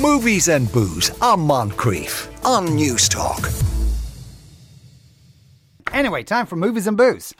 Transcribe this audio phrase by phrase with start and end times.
[0.00, 3.44] Movies and Booze on Moncrieff on Newstalk.
[5.92, 7.34] Anyway, time for movies and booze.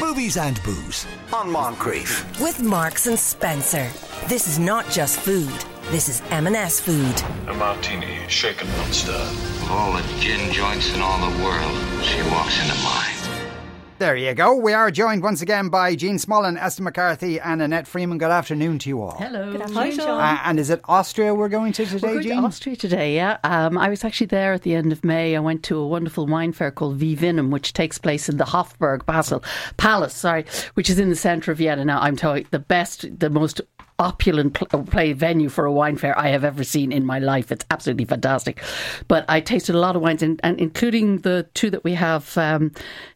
[0.00, 2.40] Movies and Booze on Moncrieff.
[2.40, 3.90] With Marks and Spencer.
[4.28, 5.52] This is not just food.
[5.90, 7.20] This is M&S food.
[7.48, 9.14] A martini, shaken, not stirred.
[9.16, 13.17] Of all the gin joints in all the world, she walks into mine.
[13.98, 14.54] There you go.
[14.54, 18.18] We are joined once again by Jean Smullen, Esther McCarthy, and Annette Freeman.
[18.18, 19.16] Good afternoon to you all.
[19.18, 19.58] Hello.
[19.74, 20.20] Hi, Sean.
[20.20, 22.36] Uh, and is it Austria we're going to today, We're going Jean?
[22.42, 23.38] to Austria today, yeah.
[23.42, 25.34] Um, I was actually there at the end of May.
[25.34, 29.04] I went to a wonderful wine fair called VieVinum, which takes place in the Hofburg
[29.04, 29.42] Basel
[29.78, 31.84] Palace, sorry, which is in the centre of Vienna.
[31.84, 33.60] Now, I'm telling you, the best, the most
[33.98, 37.50] opulent pl- play venue for a wine fair I have ever seen in my life.
[37.50, 38.62] It's absolutely fantastic.
[39.08, 42.36] But I tasted a lot of wines, and, and including the two that we have
[42.38, 42.72] um,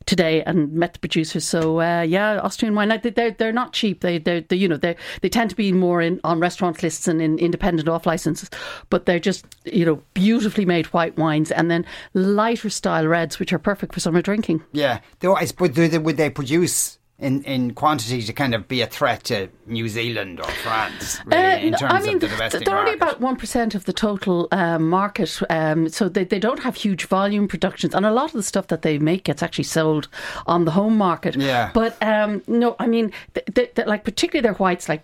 [0.07, 1.45] today, and met the producers.
[1.45, 2.89] So uh, yeah, Austrian wine.
[3.03, 4.01] They're they're not cheap.
[4.01, 7.07] They they they you know they they tend to be more in on restaurant lists
[7.07, 8.51] and in independent off licenses,
[8.91, 13.53] but they're just you know beautifully made white wines, and then lighter style reds, which
[13.53, 14.63] are perfect for summer drinking.
[14.73, 15.01] Yeah.
[15.21, 18.83] Though I suppose do they, would they produce in, in quantity to kind of be
[18.83, 22.29] a threat to New Zealand or France really, Uh, in terms I mean, of the
[22.29, 23.03] domestic they're only market?
[23.03, 27.07] about one percent of the total um, market, um, so they, they don't have huge
[27.07, 30.09] volume productions, and a lot of the stuff that they make gets actually sold
[30.47, 31.37] on the home market.
[31.37, 31.71] Yeah.
[31.73, 35.03] but um, no, I mean, th th th- like particularly their whites, like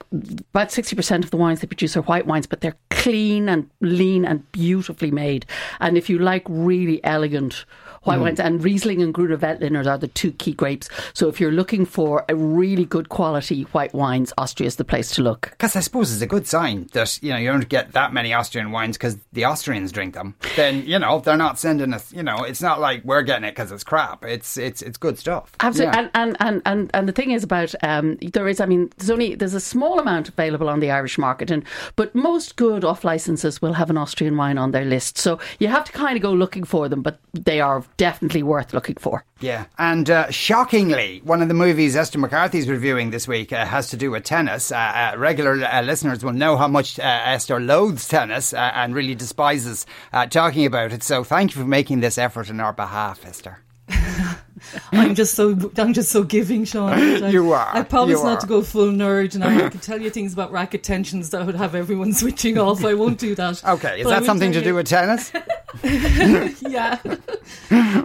[0.54, 3.70] about sixty percent of the wines they produce are white wines, but they're clean and
[3.80, 5.46] lean and beautifully made.
[5.80, 7.64] And if you like really elegant
[8.08, 10.88] white wines, and Riesling and Gruner Veltliner are the two key grapes.
[11.12, 15.10] So if you're looking for a really good quality white wines, Austria is the place
[15.12, 15.50] to look.
[15.50, 18.32] Because I suppose it's a good sign that you know you don't get that many
[18.32, 20.34] Austrian wines because the Austrians drink them.
[20.56, 22.12] Then you know they're not sending us.
[22.12, 24.24] You know, it's not like we're getting it because it's crap.
[24.24, 25.52] It's it's it's good stuff.
[25.60, 26.00] Absolutely, Yeah.
[26.00, 29.10] and, and, and, and and the thing is about um, there is, I mean, there's
[29.10, 31.64] only there's a small amount available on the Irish market, and
[31.96, 35.68] but most good off licenses will have an Austrian wine on their list, so you
[35.68, 39.24] have to kind of go looking for them, but they are definitely worth looking for.
[39.40, 43.90] Yeah, and uh, shockingly, one of the movies Esther McCarthy's reviewing this week uh, has
[43.90, 44.72] to do with tennis.
[44.72, 48.94] Uh, uh, regular uh, listeners will know how much uh, Esther loathes tennis uh, and
[48.94, 51.02] really despises uh, talking about it.
[51.02, 53.58] So, thank you for making this effort on our behalf, Esther.
[54.92, 56.92] I'm just so I'm just so giving, Sean.
[57.22, 60.10] I, You are, I promise not to go full nerd, and I can tell you
[60.10, 62.84] things about racket tensions that would have everyone switching off.
[62.84, 63.64] I won't do that.
[63.64, 65.32] Okay, is But that something to tell do with tennis?
[65.82, 66.98] yeah.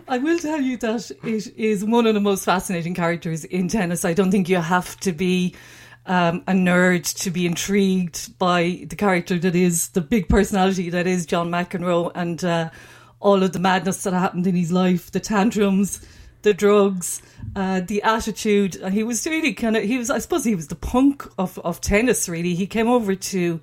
[0.07, 4.05] I will tell you that it is one of the most fascinating characters in tennis.
[4.05, 5.55] I don't think you have to be
[6.05, 11.07] um, a nerd to be intrigued by the character that is the big personality that
[11.07, 12.69] is John McEnroe and uh,
[13.19, 16.05] all of the madness that happened in his life, the tantrums,
[16.41, 17.21] the drugs,
[17.55, 18.75] uh, the attitude.
[18.75, 21.57] And he was really kind of, he was, I suppose he was the punk of,
[21.59, 22.53] of tennis, really.
[22.53, 23.61] He came over to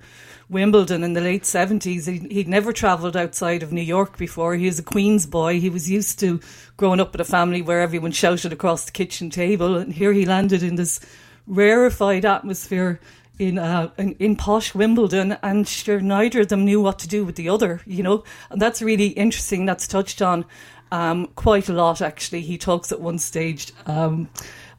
[0.51, 2.07] Wimbledon in the late 70s.
[2.07, 4.53] He, he'd never travelled outside of New York before.
[4.55, 5.61] He was a Queen's boy.
[5.61, 6.41] He was used to
[6.75, 9.77] growing up in a family where everyone shouted across the kitchen table.
[9.77, 10.99] And here he landed in this
[11.47, 12.99] rarefied atmosphere
[13.39, 15.37] in, uh, in, in posh Wimbledon.
[15.41, 18.25] And sure, neither of them knew what to do with the other, you know.
[18.49, 19.65] And that's really interesting.
[19.65, 20.43] That's touched on
[20.91, 22.41] um, quite a lot, actually.
[22.41, 24.29] He talks at one stage um,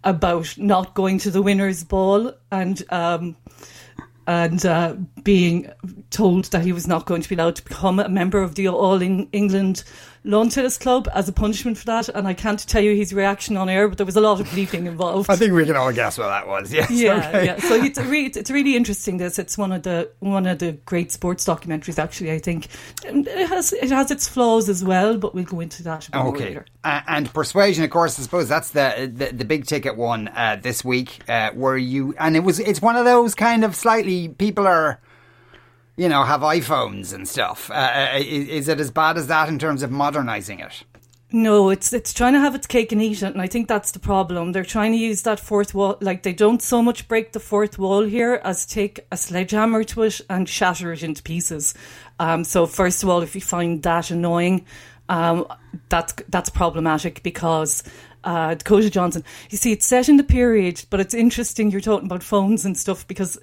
[0.04, 2.82] about not going to the winner's ball and.
[2.92, 3.36] Um,
[4.26, 5.70] and uh, being
[6.10, 8.68] told that he was not going to be allowed to become a member of the
[8.68, 9.28] All in
[10.24, 12.08] England Lawn Tennis Club as a punishment for that.
[12.08, 14.46] And I can't tell you his reaction on air, but there was a lot of
[14.48, 15.28] bleeping involved.
[15.30, 16.72] I think we can all guess what that was.
[16.72, 16.90] Yes.
[16.90, 17.44] yeah, okay.
[17.46, 17.58] yeah.
[17.58, 19.16] So it's a re- it's really interesting.
[19.18, 21.98] This it's one of the one of the great sports documentaries.
[21.98, 22.68] Actually, I think
[23.06, 26.10] And it has it has its flaws as well, but we'll go into that a
[26.12, 26.66] bit more Okay, later.
[26.84, 28.18] uh, and persuasion, of course.
[28.18, 31.20] I suppose that's the the, the big ticket one uh, this week.
[31.28, 35.00] Uh, where you and it was it's one of those kind of slightly people are,
[35.96, 37.70] you know, have iPhones and stuff.
[37.70, 37.74] Uh,
[38.14, 40.84] uh, is, it as bad as that in terms of modernizing it?
[41.34, 43.92] No, it's it's trying to have its cake and eat it, and I think that's
[43.92, 44.52] the problem.
[44.52, 47.78] They're trying to use that fourth wall, like they don't so much break the fourth
[47.78, 51.72] wall here as take a sledgehammer to it and shatter it into pieces.
[52.18, 54.66] Um, so first of all, if you find that annoying,
[55.08, 55.46] um,
[55.88, 57.82] that's that's problematic because.
[58.24, 59.24] Uh, Dakota Johnson.
[59.50, 62.78] You see, it's set in the period, but it's interesting you're talking about phones and
[62.78, 63.36] stuff because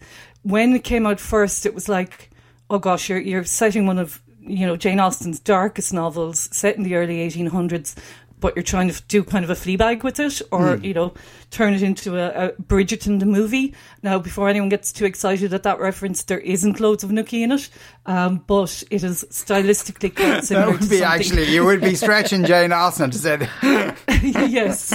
[0.44, 2.29] when it came out first, it was like,
[2.70, 6.84] oh gosh, you're you're citing one of you know Jane Austen's darkest novels set in
[6.84, 7.96] the early 1800s.
[8.40, 10.84] But you're trying to do kind of a Fleabag with it, or Hmm.
[10.84, 11.14] you know,
[11.52, 13.74] turn it into a, a Bridgerton the movie.
[14.02, 17.52] Now, before anyone gets too excited at that reference, there isn't loads of Nookie in
[17.52, 17.70] it,
[18.06, 20.68] um, but it is stylistically quite similar.
[20.68, 23.98] That would to be something- actually, you would be stretching Jane Austen to say that
[24.50, 24.94] yes,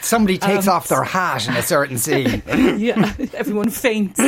[0.00, 2.42] somebody takes Um, off their hat in a certain scene.
[2.46, 4.20] yeah, everyone faints.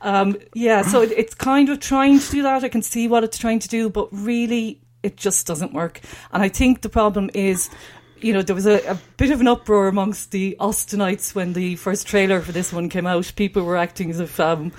[0.00, 2.64] Um, yeah, so it, it's kind of trying to do that.
[2.64, 6.00] I can see what it's trying to do, but really, it just doesn't work.
[6.32, 7.70] And I think the problem is.
[8.20, 11.76] You know, there was a, a bit of an uproar amongst the Austenites when the
[11.76, 13.32] first trailer for this one came out.
[13.36, 14.72] People were acting as if, um,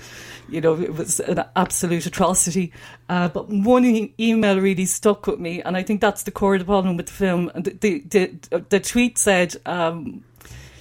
[0.50, 2.74] you know, it was an absolute atrocity.
[3.07, 6.60] Uh, but one email really stuck with me, and I think that's the core of
[6.60, 7.50] the problem with the film.
[7.56, 10.25] The, the, the, the tweet said, um,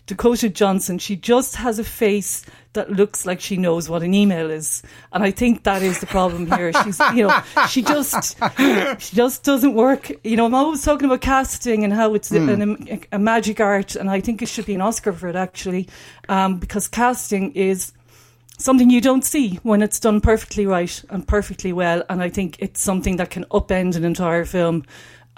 [0.06, 2.44] Dakota Johnson, she just has a face
[2.78, 4.82] that looks like she knows what an email is.
[5.12, 6.72] And I think that is the problem here.
[6.84, 8.38] She's, you know, she just,
[8.98, 10.10] she just doesn't work.
[10.24, 13.96] You know, I'm always talking about casting and how it's an, a, a magic art.
[13.96, 15.88] And I think it should be an Oscar for it actually.
[16.28, 17.92] Um, because casting is,
[18.60, 22.02] something you don't see when it's done perfectly right and perfectly well.
[22.08, 24.84] And I think it's something that can upend an entire film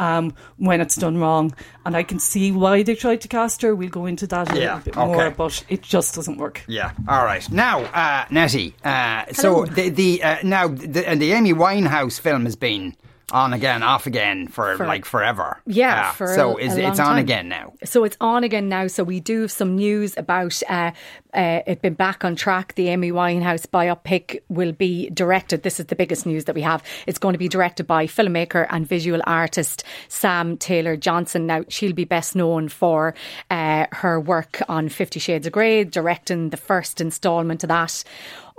[0.00, 1.54] um, when it's done wrong.
[1.84, 3.74] And I can see why they tried to cast her.
[3.74, 5.06] We'll go into that a Yeah, little bit okay.
[5.06, 6.62] more, but it just doesn't work.
[6.66, 6.92] Yeah.
[7.06, 7.48] All right.
[7.50, 8.74] Now, uh, Nettie.
[8.82, 12.96] Uh, so the the uh, now the, and the Amy Winehouse film has been
[13.32, 15.60] on again, off again for, For- like forever.
[15.66, 17.18] Yeah, for so a- is a it's on time.
[17.18, 17.72] again now.
[17.84, 18.86] So it's on again now.
[18.88, 20.92] So we do have some news about uh,
[21.32, 22.74] uh, it been back on track.
[22.74, 25.62] The Amy Winehouse biopic will be directed.
[25.62, 26.82] This is the biggest news that we have.
[27.06, 31.46] It's going to be directed by filmmaker and visual artist Sam Taylor Johnson.
[31.46, 33.14] Now she'll be best known for
[33.50, 38.02] uh, her work on Fifty Shades of Grey, directing the first instalment of that.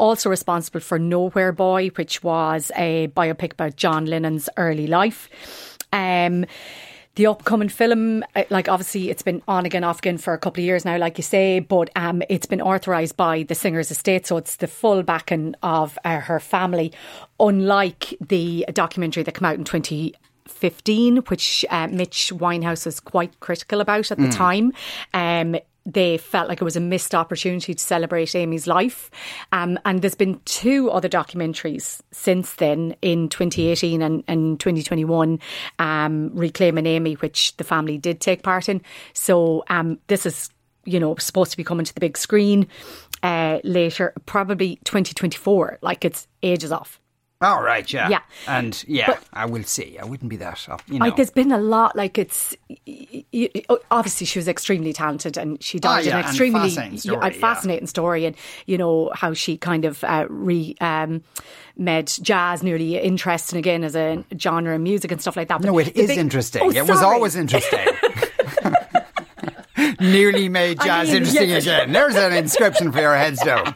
[0.01, 5.77] Also responsible for Nowhere Boy, which was a biopic about John Lennon's early life.
[5.93, 6.47] Um,
[7.13, 10.59] the upcoming film, uh, like obviously it's been on again, off again for a couple
[10.59, 14.25] of years now, like you say, but um, it's been authorised by the singer's estate,
[14.25, 16.91] so it's the full backing of uh, her family,
[17.39, 23.81] unlike the documentary that came out in 2015, which uh, Mitch Winehouse was quite critical
[23.81, 24.73] about at the time.
[25.13, 29.09] Um, they felt like it was a missed opportunity to celebrate Amy's life.
[29.51, 35.39] Um, and there's been two other documentaries since then in 2018 and, and 2021,
[35.79, 38.81] um, Reclaiming Amy, which the family did take part in.
[39.13, 40.49] So um, this is,
[40.85, 42.67] you know, supposed to be coming to the big screen
[43.23, 45.79] uh, later, probably 2024.
[45.81, 47.00] Like it's ages off.
[47.41, 47.91] All right.
[47.91, 48.09] Yeah.
[48.09, 48.19] Yeah.
[48.47, 49.97] And yeah, But- I will see.
[49.99, 50.67] I wouldn't be that.
[50.87, 51.05] You know.
[51.05, 51.95] Like there's been a lot.
[51.95, 52.55] Like it's
[52.85, 53.51] y-
[53.89, 57.79] obviously she was extremely talented and she died Ah, yeah, an extremely fascinating story, a
[57.79, 57.85] yeah.
[57.85, 58.25] story.
[58.25, 58.35] And
[58.67, 61.23] you know how she kind of uh, re um,
[61.77, 65.61] made jazz nearly interesting again as a genre of music and stuff like that.
[65.61, 66.61] But no, it is big- interesting.
[66.63, 67.79] Oh, it was always interesting.
[69.99, 71.63] Nearly made I jazz mean, interesting yes.
[71.63, 71.91] again.
[71.91, 73.73] There's an inscription for your headstone.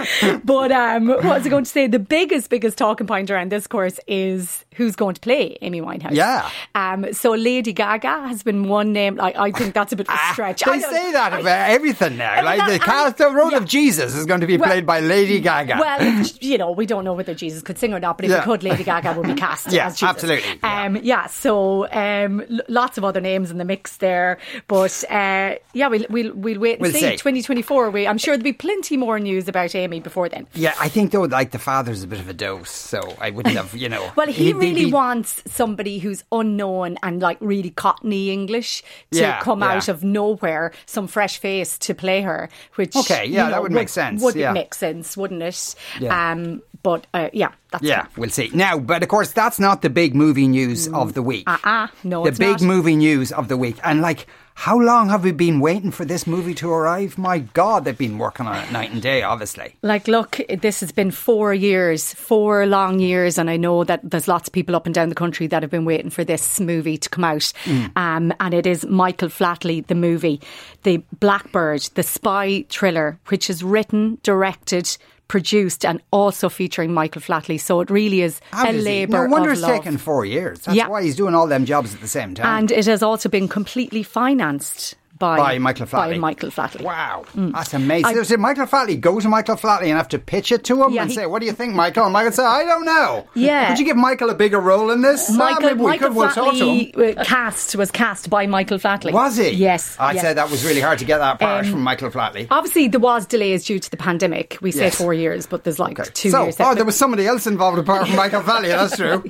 [0.44, 1.86] But um, what was I going to say?
[1.86, 6.12] The biggest, biggest talking point around this course is who's going to play Amy Winehouse.
[6.12, 6.48] Yeah.
[6.74, 7.12] Um.
[7.12, 9.16] So Lady Gaga has been one name.
[9.16, 10.66] Like I think that's a bit of a stretch.
[10.66, 12.42] I Ah, They don't- say that about everything now.
[12.44, 13.58] Like that- the cast, the role yeah.
[13.58, 15.76] of Jesus is going to be Well- played by Lady Gaga.
[15.80, 18.40] Well, you know, we don't know whether Jesus could sing or not, but if Yeah.
[18.40, 19.62] he could, Lady Gaga would be cast.
[19.72, 20.08] Yeah, as Jesus.
[20.08, 20.84] absolutely, yeah.
[20.84, 21.26] Um, yeah.
[21.26, 24.38] So um, lots of other names in the mix there,
[24.68, 27.00] but uh, yeah, we'll we'll we'll wait and We'll see.
[27.00, 27.16] see.
[27.16, 27.90] 2024.
[27.90, 30.46] We, I'm sure there'll be plenty more news about Amy before then.
[30.54, 33.54] yeah, I think though, like the father's a bit of a dose, so I wouldn't
[33.56, 34.10] have, you know.
[34.16, 38.82] Well, he really be- wants somebody who's unknown and like really cottony English
[39.12, 39.72] to Yeah, come yeah.
[39.72, 42.48] out of nowhere, some fresh face to play her.
[42.76, 44.52] Which Okay, yeah, you that know, would make sense, Would yeah.
[44.52, 45.74] make sense, wouldn't it?
[46.00, 46.32] Yeah.
[46.32, 48.50] Um, but uh, yeah, that's Yeah, we'll see.
[48.52, 51.48] Now, but of course, that's not the big movie news of the week.
[51.48, 52.62] Uh-uh, no, the big not.
[52.62, 53.76] movie news of the week.
[53.84, 57.18] And like, how long have we been waiting for this movie to arrive?
[57.18, 59.76] My God, they've been working on it night and day, obviously.
[59.82, 64.28] Like, look, this has been four years, four long years, and I know that there's
[64.28, 66.98] lots of people up and down the country that have been waiting for this movie
[66.98, 67.52] to come out.
[67.64, 67.96] Mm.
[67.96, 70.40] Um, and it is Michael Flatley, the movie,
[70.82, 74.96] the Blackbird, the spy thriller, which is written, directed,
[75.32, 77.58] produced, and also featuring Michael Flatley.
[77.58, 80.60] So it really is How a labour No wonder it's taken four years.
[80.60, 80.88] That's Yeah.
[80.88, 82.46] why he's doing all them jobs at the same time.
[82.58, 86.10] and it has also been completely financed by, by Michael Flatley.
[86.14, 86.82] By Michael Flatley.
[86.82, 88.18] Wow, that's amazing.
[88.18, 90.92] I- so, Michael Flatley, go to Michael Flatley and have to pitch it to him
[90.92, 93.24] Yeah, and he- say, "What do you think, Michael?" And Michael say, "I don't know."
[93.34, 93.68] Yeah.
[93.68, 95.30] Could you give Michael a bigger role in this?
[95.30, 96.16] Michael, maybe we Michael could.
[96.16, 96.28] We'll.
[96.28, 99.12] Flatley uh, cast was cast by Michael Flatley.
[99.12, 99.50] Was he?
[99.50, 99.96] Yes.
[100.00, 100.22] I'd yeah.
[100.22, 102.48] say that was really hard to get that part Um, from Michael Flatley.
[102.50, 104.58] Obviously, there was delays due to the pandemic.
[104.60, 104.96] We say Yes.
[104.96, 106.10] four years, but there's like Okay.
[106.14, 106.56] two so, years.
[106.58, 108.68] oh, there was somebody else involved apart from Michael Flatley.
[108.68, 109.22] That's true.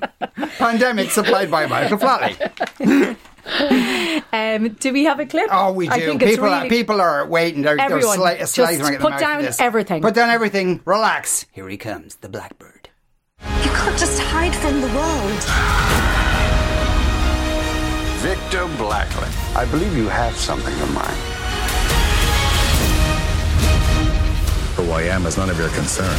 [0.58, 3.16] Pandemic supplied by Michael Flatley.
[3.44, 5.49] Um, do we have a clip?
[5.50, 5.92] Oh, we do.
[5.92, 7.62] I think people, are, really- people are waiting.
[7.62, 10.00] They're, they're Everyone, sli- just slicing at the put down everything.
[10.02, 10.80] Put down everything.
[10.84, 11.46] Relax.
[11.52, 12.88] Here he comes, the blackbird.
[13.40, 15.42] You can't just hide from the world.
[18.22, 19.28] Victor Blackley.
[19.56, 21.16] I believe you have something in mind.
[24.76, 26.14] Who I am is none of your concern.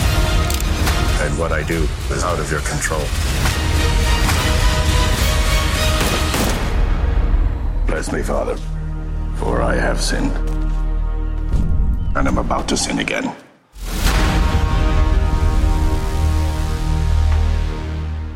[1.26, 3.02] And what I do is out of your control.
[7.94, 8.58] Bless me, Father,
[9.36, 10.32] for I have sinned.
[12.18, 13.36] And I'm about to sin again.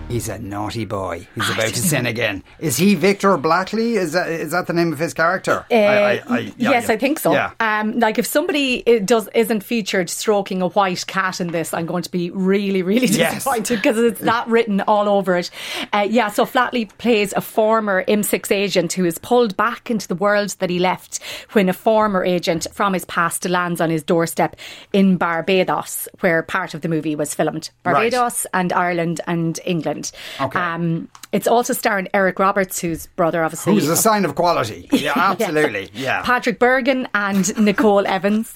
[0.10, 1.28] He's a naughty boy.
[1.36, 2.42] He's about to sin again.
[2.60, 3.98] Is he Victor Blackley?
[3.98, 5.66] Is that is that the name of his character?
[5.70, 6.94] Uh, yeah, yes, yeah.
[6.94, 7.34] I think so.
[7.34, 7.52] Yeah.
[7.60, 12.04] Um, like if somebody does isn't featured stroking a white cat in this, I'm going
[12.04, 15.52] to be really, really disappointed because it's that written all over it.
[15.92, 20.16] Uh, yeah, so Flatley plays a former M6 agent who is pulled back into the
[20.16, 21.22] world that he left
[21.52, 24.56] when a former agent from his past lands on his doorstep
[24.94, 27.72] in Barbados, where part of the movie was filmed.
[27.84, 27.94] Right.
[27.94, 29.97] Barbados and Ireland and England.
[30.40, 30.60] Okay.
[30.60, 34.88] Um, it's also starring Eric Roberts, whose brother obviously Who's a sign of quality?
[34.94, 35.90] Yeah, absolutely.
[35.94, 36.22] Yeah.
[36.24, 38.54] Patrick Bergin and Nicole Evans.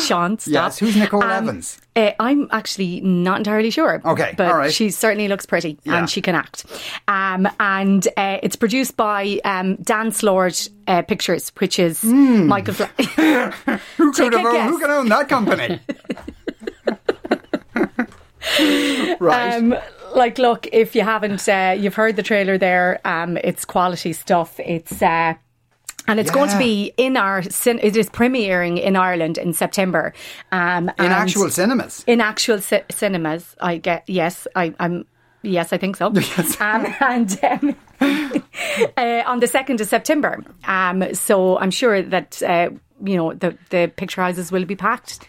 [0.00, 0.50] Sean, stop.
[0.50, 1.78] Yes, who's Nicole Um, Evans?
[1.94, 4.00] Uh, I'm actually not entirely sure.
[4.02, 4.72] Okay, but all right.
[4.72, 5.98] she certainly looks pretty Yeah.
[5.98, 6.64] and she can act.
[7.06, 10.56] Um, and uh, it's produced by um, Dance Lord
[10.88, 12.72] uh, Pictures, which is Michael.
[12.72, 12.88] Fla-.
[13.98, 15.78] Who could a have owned, who could own that company?
[19.20, 19.82] right.
[20.14, 23.00] Like, look, if you haven't, uh, you've heard the trailer there.
[23.04, 24.58] Um, it's quality stuff.
[24.60, 25.02] It's.
[25.02, 25.34] Uh,
[26.06, 30.12] and it's going to be in our cin- it is premiering in Ireland in September.
[30.52, 32.04] Um, in actual cinemas.
[32.06, 33.56] in actual ci- cinemas.
[33.58, 35.06] I get yes, I, I'm
[35.42, 36.12] yes, I think so.
[36.60, 37.76] Um, and um,
[38.98, 42.68] uh, on the second of September, um, so I'm sure that uh,
[43.02, 45.26] you know the the picture houses will be packed.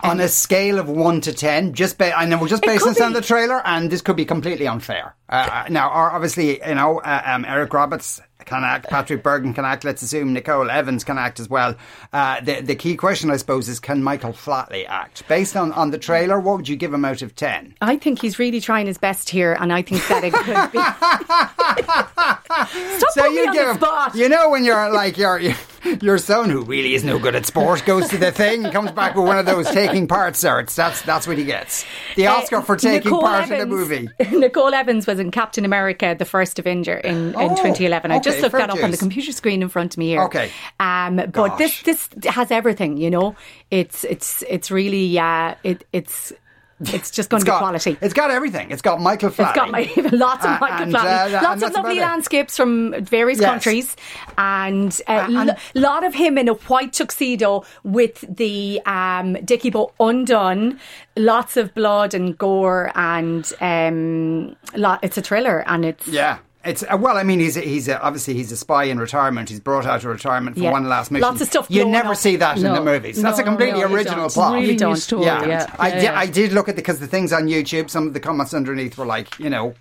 [0.00, 3.00] On a scale of one to ten, just ba- I know we're just based this
[3.00, 5.14] on the trailer, and this could be completely unfair.
[5.28, 9.54] Uh, uh, now, or obviously, you know, uh, um, Eric Roberts can act, Patrick Bergin
[9.54, 9.84] can act.
[9.84, 11.74] Let's assume Nicole Evans can act as well.
[12.12, 15.26] Uh, the the key question, I suppose, is can Michael Flatley act?
[15.28, 17.74] Based on on the trailer, what would you give him out of ten?
[17.80, 20.78] I think he's really trying his best here, and I think that it could be.
[22.98, 25.40] Stop me on the him, you know, when you're like your
[26.02, 29.14] your son who really is no good at sport goes to the thing, comes back
[29.14, 30.74] with one of those taking part certs.
[30.74, 31.84] That's that's what he gets.
[32.16, 34.08] The Oscar for taking Uh, Nicole part in Evans- the movie.
[34.38, 38.10] Nicole Evans was in Captain America: The First Avenger in, in Oh, 2011.
[38.10, 40.22] I just looked that up on the computer screen in front of me here.
[40.24, 40.50] Okay.
[40.80, 41.58] um, but Gosh.
[41.58, 42.96] this this has everything.
[42.96, 43.36] You know,
[43.70, 46.32] it's it's it's really uh, it it's
[46.80, 47.96] it's just going It's to be got, quality.
[48.00, 48.70] It's got everything.
[48.70, 49.46] It's got Michael Flatley.
[49.48, 52.94] It's got my, lots of Uh, Michael and, Flatley, uh, lots of lovely landscapes from
[53.04, 53.50] various Yes.
[53.50, 53.96] countries,
[54.36, 59.70] and a Uh, and- lot of him in a white tuxedo with the um, Dickie
[59.70, 60.78] bow undone.
[61.16, 66.38] Lots of blood and gore, and um, lot, it's a thriller, and it's Yeah.
[66.64, 67.16] It's uh, well.
[67.16, 69.48] I mean, he's he's a, obviously he's a spy in retirement.
[69.48, 70.72] He's brought out of retirement for Yeah.
[70.72, 71.22] one last mission.
[71.22, 72.16] Lots of stuff You never up.
[72.16, 73.22] see that in the movies.
[73.22, 74.32] That's a completely no, you original don't.
[74.32, 74.54] plot.
[74.54, 74.90] Really don't.
[74.90, 75.74] new story, yeah, yeah.
[75.78, 76.10] I Yeah, did.
[76.10, 77.90] I did look at the because the things on YouTube.
[77.90, 79.74] Some of the comments underneath were like, you know,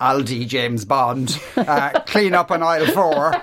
[0.00, 3.34] Aldi James Bond, uh, clean up on aisle four,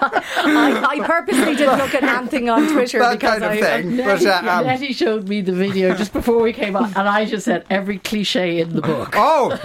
[0.00, 3.96] I, I purposely didn't look at anything on Twitter that because kind of I, thing.
[3.98, 7.24] But uh, um, Letty showed me the video just before we came on, and I
[7.24, 9.10] just said every cliche in the book.
[9.16, 9.58] oh.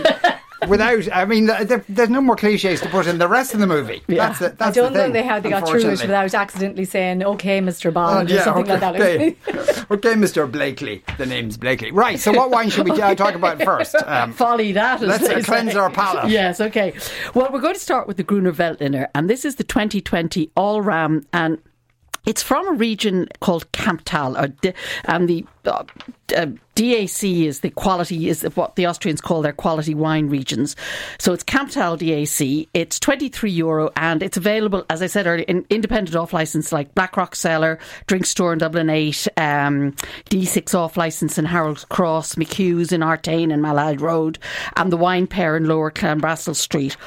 [0.67, 3.67] Without, I mean, there, there's no more cliches to put in the rest of the
[3.67, 4.01] movie.
[4.07, 6.85] That's the, that's I don't the know they how they got through it without accidentally
[6.85, 7.93] saying "Okay, Mr.
[7.93, 8.95] Bond" or yeah, something okay, like that.
[8.95, 9.27] okay.
[9.91, 10.51] okay, Mr.
[10.51, 11.03] Blakely.
[11.17, 11.91] The name's Blakely.
[11.91, 13.95] Right, so what wine should we uh, talk about first?
[13.95, 15.01] Um, Folly that.
[15.01, 15.77] as Let's, uh, cleanse say.
[15.77, 16.29] our palate.
[16.29, 16.93] Yes, okay.
[17.33, 21.25] Well, we're going to start with the Gruner Veltliner, and this is the 2020 Alram,
[21.33, 21.59] and
[22.25, 24.73] it's from a region called Kamptal, or
[25.05, 25.83] and the uh,
[26.35, 30.75] uh, DAC is the quality is what the Austrians call their quality wine regions.
[31.19, 32.67] So it's Kamptal DAC.
[32.73, 36.93] It's 23 euro, and it's available, as I said earlier, in independent off license like
[36.95, 39.91] Blackrock Cellar, Drink Store in Dublin 8, um,
[40.29, 44.39] D6 off license in Harold's Cross, McHugh's in Artane and Malahide Road,
[44.75, 46.97] and the Wine Pair in Lower Clanbrassil Street.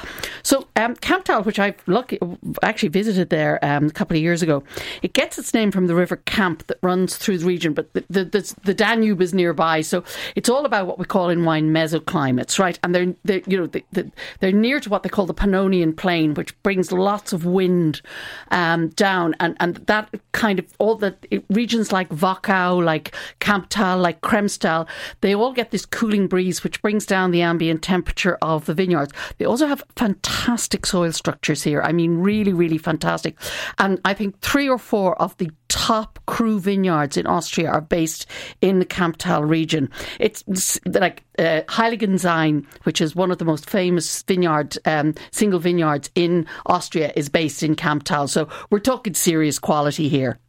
[0.43, 2.19] So um, Kamptal, which lucky,
[2.63, 4.63] actually visited there um, a couple of years ago,
[5.01, 8.05] it gets its name from the River Kamp that runs through the region, but the,
[8.09, 10.03] the, the the Danube is nearby, so
[10.35, 12.79] it's all about what we call in wine mesoclimates, right?
[12.83, 13.83] And they're, they're you know, they,
[14.39, 18.01] they're near to what they call the Pannonian Plain, which brings lots of wind
[18.51, 21.15] um, down, and, and that kind of all the
[21.49, 24.87] regions like Wachau, like Kamptal, like Kremstal,
[25.21, 29.13] they all get this cooling breeze, which brings down the ambient temperature of the vineyards.
[29.37, 31.81] They also have fantastic soil structures here.
[31.81, 33.35] I mean, really, really fantastic.
[33.79, 38.25] And I think three or four of the top cru vineyards in Austria are based
[38.61, 39.89] in the Kamptal region.
[40.19, 41.61] It's like uh,
[42.83, 47.63] which is one of the most famous vineyard, um, single vineyards in Austria, is based
[47.63, 48.29] in Kamptal.
[48.29, 50.39] So we're talking serious quality here.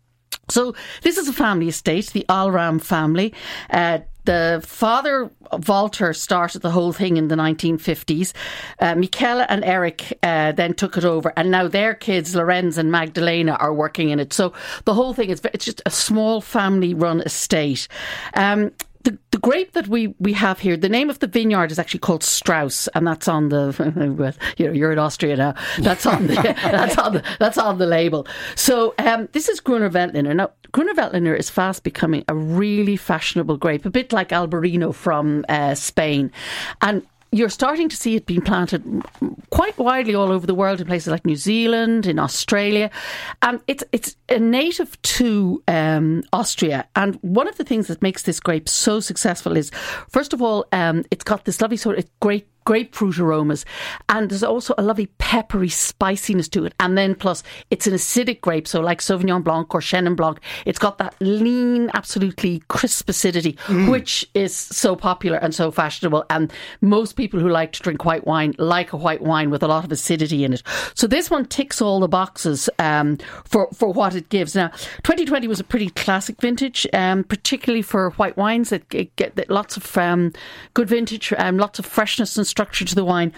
[0.50, 3.34] So this is a family estate, the Alram family.
[3.70, 5.30] Uh, the father,
[5.66, 8.34] Walter, started the whole thing in the 1950s.
[8.78, 8.94] Uh,
[9.48, 13.72] and Eric uh, then took it over, and now their kids, Lorenz and Magdalena, are
[13.72, 14.34] working in it.
[14.34, 14.52] So
[14.84, 17.88] the whole thing is it's just a small family run estate.
[18.34, 18.72] Um,
[19.08, 22.00] the, the grape that we, we have here, the name of the vineyard is actually
[22.00, 23.68] called Strauss, and that's on the.
[24.58, 25.54] You know, you're in Austria now.
[25.78, 28.26] That's on the that's on the that's on the label.
[28.56, 30.34] So um, this is Gruner Veltliner.
[30.34, 35.44] Now Gruner Veltliner is fast becoming a really fashionable grape, a bit like Albarino from
[35.48, 36.32] uh, Spain,
[36.82, 38.82] and you're starting to see it being planted
[39.50, 42.90] quite widely all over the world in places like New Zealand, in Australia.
[43.42, 46.86] And it's it's a native to um, Austria.
[46.96, 49.70] And one of the things that makes this grape so successful is,
[50.08, 53.64] first of all, um, it's got this lovely sort of great grapefruit aromas,
[54.10, 56.74] and there's also a lovely peppery spiciness to it.
[56.78, 60.78] And then plus, it's an acidic grape, so like Sauvignon Blanc or Chenin Blanc, it's
[60.78, 63.90] got that lean, absolutely crisp acidity, mm.
[63.90, 66.26] which is so popular and so fashionable.
[66.28, 69.66] And most people who like to drink white wine like a white wine with a
[69.66, 70.62] lot of acidity in it.
[70.92, 74.54] So this one ticks all the boxes um, for for what it gives.
[74.54, 74.68] Now,
[75.04, 78.72] 2020 was a pretty classic vintage, um, particularly for white wines.
[78.72, 80.34] It, it get lots of um,
[80.74, 83.32] good vintage, um, lots of freshness and structure to the wine.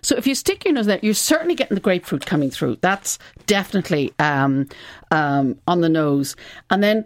[0.00, 2.76] So if you stick your nose there, you're certainly getting the grapefruit coming through.
[2.80, 4.68] That's definitely um,
[5.10, 6.36] um, on the nose.
[6.70, 7.04] And then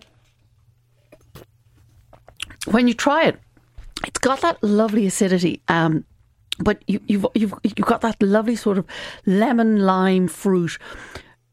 [2.67, 3.41] when you try it,
[4.07, 5.63] it's got that lovely acidity.
[5.69, 6.05] Um,
[6.59, 8.85] but you, you've you've you've got that lovely sort of
[9.25, 10.79] lemon lime fruit.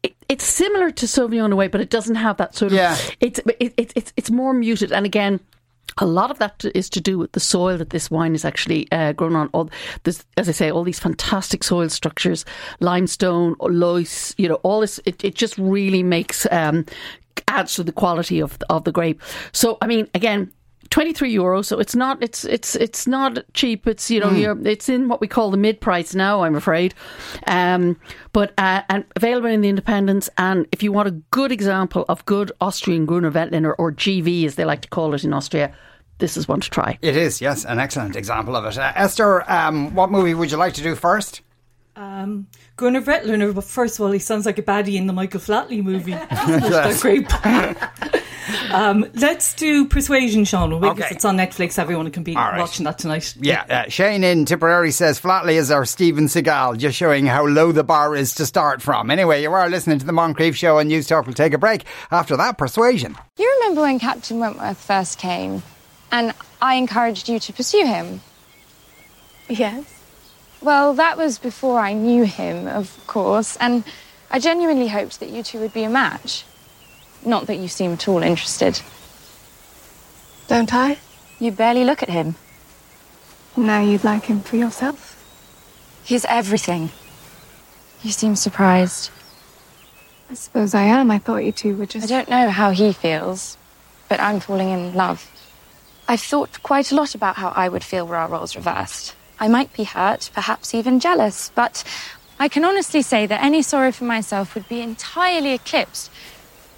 [0.02, 2.76] It, it's similar to Sauvignon away, but it doesn't have that sort of.
[2.76, 2.96] Yeah.
[3.20, 5.40] It's it, it, it's it's more muted, and again,
[5.98, 8.90] a lot of that is to do with the soil that this wine is actually
[8.92, 9.48] uh, grown on.
[9.52, 9.70] All
[10.04, 12.44] this, as I say, all these fantastic soil structures,
[12.80, 15.00] limestone, loess, you know, all this.
[15.04, 16.86] It, it just really makes um,
[17.48, 19.20] adds to the quality of of the grape.
[19.52, 20.50] So, I mean, again,
[20.92, 23.86] 23 euros so it's not it's it's it's not cheap.
[23.86, 24.66] It's you know mm.
[24.66, 26.94] it's in what we call the mid price now i'm afraid.
[27.46, 27.98] Um,
[28.34, 32.24] but uh, and available in the independents and if you want a good example of
[32.26, 35.74] good austrian gruner veltliner or gv as they like to call it in austria
[36.18, 36.98] this is one to try.
[37.02, 38.78] It is yes an excellent example of it.
[38.78, 41.41] Uh, esther um, what movie would you like to do first
[41.96, 45.40] um, Gunnar Veltliner, but first of all, he sounds like a baddie in the Michael
[45.40, 46.12] Flatley movie.
[46.30, 47.30] That's great.
[48.72, 50.70] Um, let's do Persuasion, Sean.
[50.80, 51.14] Because okay.
[51.14, 51.78] it's on Netflix.
[51.78, 52.58] Everyone can be right.
[52.58, 53.34] watching that tonight.
[53.40, 53.64] Yeah.
[53.68, 57.84] Uh, Shane in Tipperary says Flatley is our Steven Seagal, just showing how low the
[57.84, 59.10] bar is to start from.
[59.10, 61.84] Anyway, you are listening to the Moncrieff Show and Newstalk will take a break.
[62.10, 63.16] After that, Persuasion.
[63.38, 65.62] You remember when Captain Wentworth first came
[66.10, 68.20] and I encouraged you to pursue him?
[69.48, 70.01] Yes.
[70.62, 73.82] Well, that was before I knew him, of course, and
[74.30, 76.44] I genuinely hoped that you two would be a match.
[77.24, 78.80] Not that you seem at all interested.
[80.46, 80.98] Don't I?
[81.40, 82.36] You barely look at him.
[83.56, 85.18] Now you'd like him for yourself?
[86.04, 86.90] He's everything.
[88.02, 89.10] You seem surprised.
[90.30, 91.10] I suppose I am.
[91.10, 92.04] I thought you two were just.
[92.04, 93.56] I don't know how he feels,
[94.08, 95.28] but I'm falling in love.
[96.08, 99.14] I've thought quite a lot about how I would feel were our roles reversed.
[99.42, 101.82] I might be hurt, perhaps even jealous, but
[102.38, 106.12] I can honestly say that any sorrow for myself would be entirely eclipsed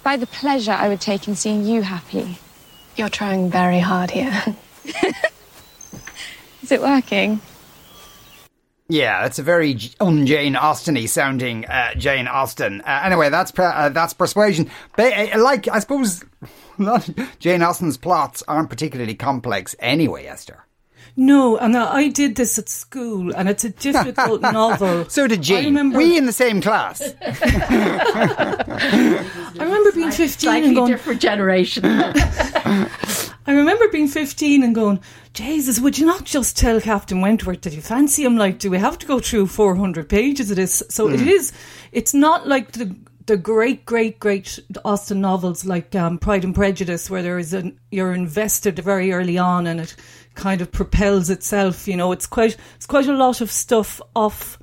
[0.01, 2.39] by the pleasure I would take in seeing you happy.
[2.95, 4.43] You're trying very hard here.
[6.63, 7.39] Is it working?
[8.87, 12.81] Yeah, it's a very un Jane Austeny sounding uh, Jane Austen.
[12.81, 14.71] Uh, anyway, that's uh, that's persuasion.
[14.97, 16.23] Ba- uh, like I suppose,
[17.39, 20.64] Jane Austen's plots aren't particularly complex anyway, Esther.
[21.17, 25.07] No, and I did this at school, and it's a difficult novel.
[25.09, 25.65] So did Jane.
[25.65, 27.01] Remember, we in the same class.
[27.21, 27.33] I
[29.57, 31.85] remember being fifteen Slightly and going different generation.
[33.47, 34.99] I remember being fifteen and going,
[35.33, 38.35] Jesus, would you not just tell Captain Wentworth that you fancy him?
[38.35, 40.83] Like, do we have to go through four hundred pages of this?
[40.89, 41.13] So mm.
[41.13, 41.55] it hmm.
[41.93, 42.93] It's not like the
[43.25, 47.79] the great, great, great Austen novels like um, Pride and Prejudice, where there is an
[47.89, 49.95] you're invested very early on, and it
[50.35, 51.87] kind of propels itself.
[51.87, 54.59] You know, it's quite it's quite a lot of stuff off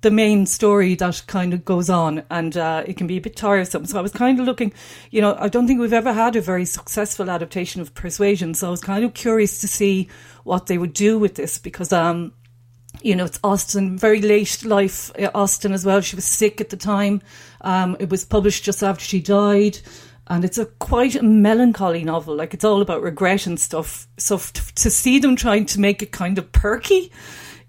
[0.00, 3.36] the main story that kind of goes on, and uh, it can be a bit
[3.36, 3.84] tiresome.
[3.84, 4.72] So I was kind of looking,
[5.10, 8.68] you know, I don't think we've ever had a very successful adaptation of Persuasion, so
[8.68, 10.08] I was kind of curious to see
[10.44, 11.92] what they would do with this because.
[11.92, 12.32] Um,
[13.00, 16.00] you know, it's Austen, very late life, uh, Austen as well.
[16.00, 17.22] She was sick at the time.
[17.60, 19.78] Um, it was published just after she died.
[20.28, 22.36] And it's a quite a melancholy novel.
[22.36, 24.06] Like it's all about regret and stuff.
[24.18, 27.10] So f- to see them trying to make it kind of perky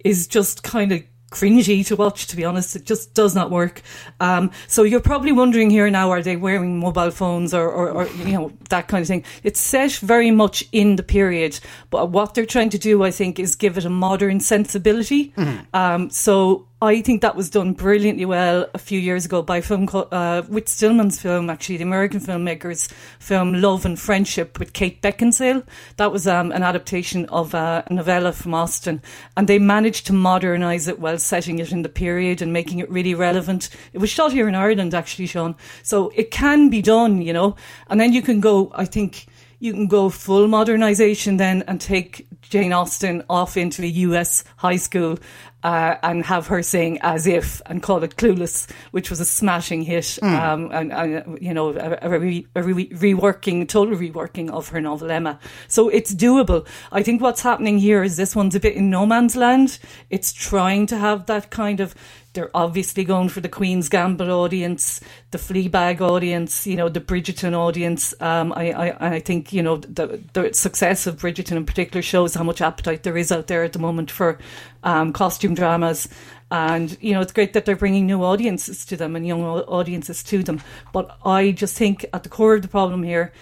[0.03, 2.75] is just kind of cringy to watch, to be honest.
[2.75, 3.81] It just does not work.
[4.19, 8.07] Um, so you're probably wondering here now, are they wearing mobile phones or, or, or,
[8.07, 9.23] you know, that kind of thing?
[9.43, 13.39] It's set very much in the period, but what they're trying to do, I think,
[13.39, 15.31] is give it a modern sensibility.
[15.37, 15.75] Mm-hmm.
[15.75, 19.61] Um, so I think that was done brilliantly well a few years ago by a
[19.61, 22.87] film called, uh, Whit Stillman's film, actually, the American filmmaker's
[23.19, 25.65] film Love and Friendship with Kate Beckinsale.
[25.97, 29.01] That was um, an adaptation of uh, a novella from Austen,
[29.35, 32.89] and they managed to modernise it while setting it in the period and making it
[32.89, 33.69] really relevant.
[33.91, 35.57] It was shot here in Ireland, actually, Sean.
[35.83, 37.57] So it can be done, you know,
[37.89, 39.25] and then you can go, I think,
[39.59, 44.77] you can go full modernisation then and take Jane Austen off into a US high
[44.77, 45.19] school
[45.63, 49.81] uh, and have her sing as if and call it Clueless, which was a smashing
[49.81, 50.03] hit.
[50.21, 50.39] Mm.
[50.39, 54.79] Um, and, and, you know, a, a, re, a re, reworking, total reworking of her
[54.79, 55.39] novel Emma.
[55.67, 56.65] So it's doable.
[56.91, 59.79] I think what's happening here is this one's a bit in no man's land.
[60.09, 61.93] It's trying to have that kind of
[62.33, 67.53] they're obviously going for the Queen's Gambit audience, the Fleabag audience, you know, the Bridgerton
[67.53, 68.13] audience.
[68.21, 72.35] Um, I, I, I think, you know, the, the success of Bridgerton in particular shows
[72.35, 74.37] how much appetite there is out there at the moment for
[74.83, 76.07] um, costume dramas.
[76.51, 80.23] And, you know, it's great that they're bringing new audiences to them and young audiences
[80.23, 80.61] to them.
[80.93, 83.33] But I just think at the core of the problem here,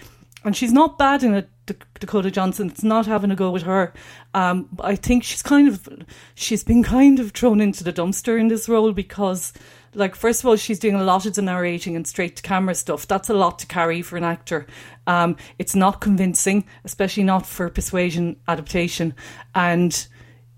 [0.48, 1.50] and she's not bad in it,
[2.00, 2.70] Dakota Johnson.
[2.70, 3.92] It's not having a go with her.
[4.32, 5.86] Um, I think she's kind of
[6.34, 9.52] she's been kind of thrown into the dumpster in this role because,
[9.92, 12.74] like, first of all, she's doing a lot of the narrating and straight to camera
[12.74, 13.06] stuff.
[13.06, 14.66] That's a lot to carry for an actor.
[15.06, 19.12] Um, it's not convincing, especially not for persuasion adaptation,
[19.54, 20.08] and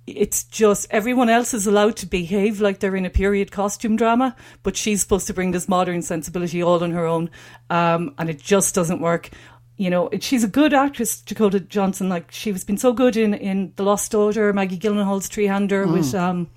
[0.07, 4.35] it's just everyone else is allowed to behave like they're in a period costume drama,
[4.62, 7.31] but she's supposed to bring this modern sensibility all on her own,
[7.70, 9.31] um, and it just doesn't work
[9.80, 12.10] you know, she's a good actress, Dakota Johnson.
[12.10, 15.94] Like she's been so good in in The Lost Daughter, Maggie Gyllenhaal's Tree Hander mm.
[15.94, 16.50] with um,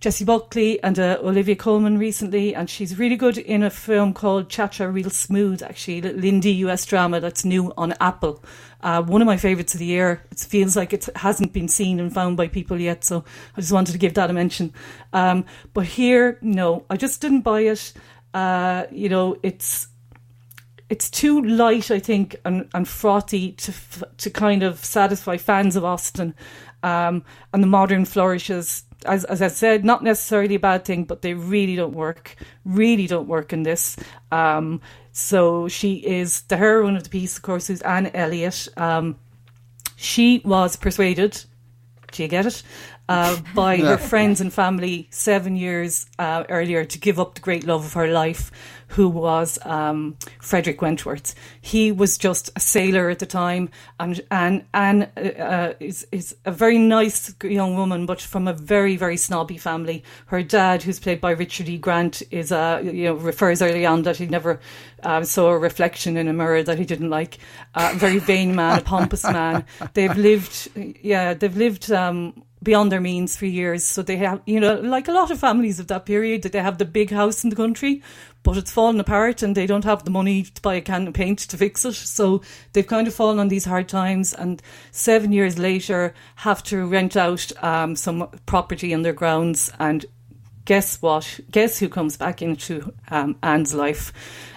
[0.00, 4.50] Jessie Buckley and uh, Olivia Colman recently, and she's really good in a film called
[4.50, 8.42] Cha Cha Real Smooth, actually, Lindy US drama that's new on Apple.
[8.80, 10.24] Uh, one of my favourites of the year.
[10.32, 13.24] It feels like it hasn't been seen and found by people yet, so
[13.56, 14.72] I just wanted to give that a mention.
[15.12, 15.44] Um,
[15.74, 17.92] but here, no, I just didn't buy it.
[18.34, 19.86] Uh, you know, it's
[20.90, 23.72] it's too light, I think, and, and frothy to
[24.18, 26.34] to kind of satisfy fans of Austen.
[26.82, 31.22] Um, and the modern flourishes, as as I said, not necessarily a bad thing, but
[31.22, 32.36] they really don't work.
[32.64, 33.96] Really don't work in this.
[34.32, 34.80] Um,
[35.12, 38.68] so she is the heroine of the piece, of course, who's Anne Elliot.
[38.76, 39.18] Um,
[39.96, 41.44] she was persuaded.
[42.12, 42.62] Do you get it?
[43.08, 47.64] Uh, by her friends and family seven years uh, earlier to give up the great
[47.64, 48.50] love of her life
[48.88, 51.34] who was um, Frederick Wentworth.
[51.60, 53.70] He was just a sailor at the time,
[54.00, 58.96] and and Anne uh, is is a very nice young woman, but from a very
[58.96, 60.02] very snobby family.
[60.26, 61.78] Her dad, who's played by Richard E.
[61.78, 64.60] Grant, is uh, you know refers early on that he never
[65.02, 67.38] uh, saw a reflection in a mirror that he didn't like.
[67.74, 69.64] A very vain man, a pompous man.
[69.94, 70.70] They've lived,
[71.02, 71.90] yeah, they've lived.
[71.90, 73.84] Um, beyond their means for years.
[73.84, 76.60] So they have, you know, like a lot of families of that period, that they
[76.60, 78.02] have the big house in the country,
[78.42, 81.14] but it's fallen apart and they don't have the money to buy a can of
[81.14, 81.94] paint to fix it.
[81.94, 82.42] So
[82.72, 87.16] they've kind of fallen on these hard times and seven years later have to rent
[87.16, 90.04] out um, some property on their grounds and
[90.68, 91.40] guess what?
[91.50, 94.12] Guess who comes back into um, Anne's life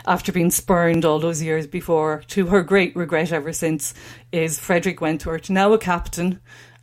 [0.05, 3.93] after being spurned all those years before, to her great regret ever since,
[4.29, 6.41] is Frederick Wentworth, now a captain,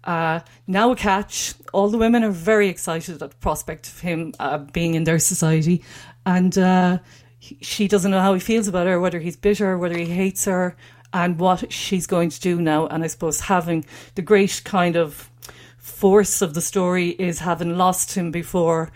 [0.09, 1.55] uh, now a catch.
[1.73, 5.21] All the women are very excited at the prospect of him uh, being in their
[5.21, 5.85] society
[6.29, 6.99] and uh,
[7.40, 10.77] she doesn't know how he feels about her, whether he's bitter, whether he hates her,
[11.12, 12.87] and what she's going to do now.
[12.87, 15.31] And I suppose having the great kind of
[15.79, 18.92] force of the story is having lost him before.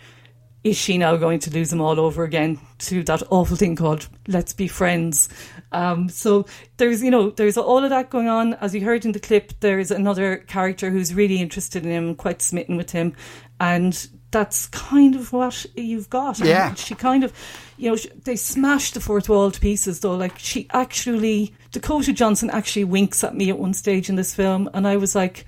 [0.65, 4.09] Is she now going to lose him all over again to that awful thing called
[4.29, 5.29] "Let's be friends"?
[5.73, 6.47] Um, so
[6.77, 8.55] there's, you know, there's all of that going on.
[8.55, 12.43] As you heard in the clip, there's another character who's really interested in him, quite
[12.43, 13.15] smitten with him,
[13.59, 16.39] and that's kind of what you've got.
[16.39, 16.75] And Yeah.
[16.75, 17.33] she kind of,
[17.77, 19.99] you know, they smashed the fourth wall to pieces.
[20.01, 24.33] Though, like she actually, Dakota Johnson actually winks at me at one stage in this
[24.35, 25.45] film, and I was like,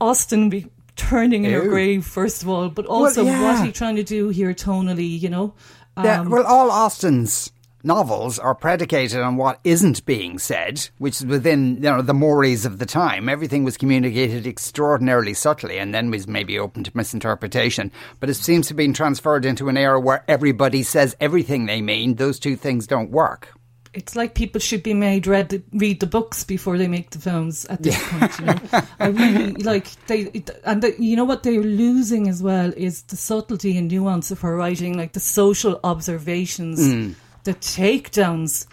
[0.00, 0.66] Austen be
[0.98, 3.42] turning in her grave first of all, but also yeah.
[3.42, 5.18] what are you trying to do here tonally?
[5.18, 5.54] You know.
[5.96, 7.50] Yeah, Um, well, all Austen's
[7.84, 12.66] novels are predicated on what isn't being said, which is within you know the mores
[12.66, 13.28] of the time.
[13.28, 17.90] Everything was communicated extraordinarily subtly, and then was maybe open to misinterpretation.
[18.20, 21.80] But it seems to have been transferred into an era where everybody says everything they
[21.80, 22.16] mean.
[22.16, 23.57] Those two things don't work.
[23.98, 27.18] It's like people should be made read the, read the books before they make the
[27.18, 28.38] films at this point.
[28.38, 28.58] You know,
[29.00, 30.20] I really like they
[30.64, 34.40] and the, you know what they're losing as well is the subtlety and nuance of
[34.40, 37.14] her writing, like the social observations, Mm.
[37.44, 38.66] the takedowns.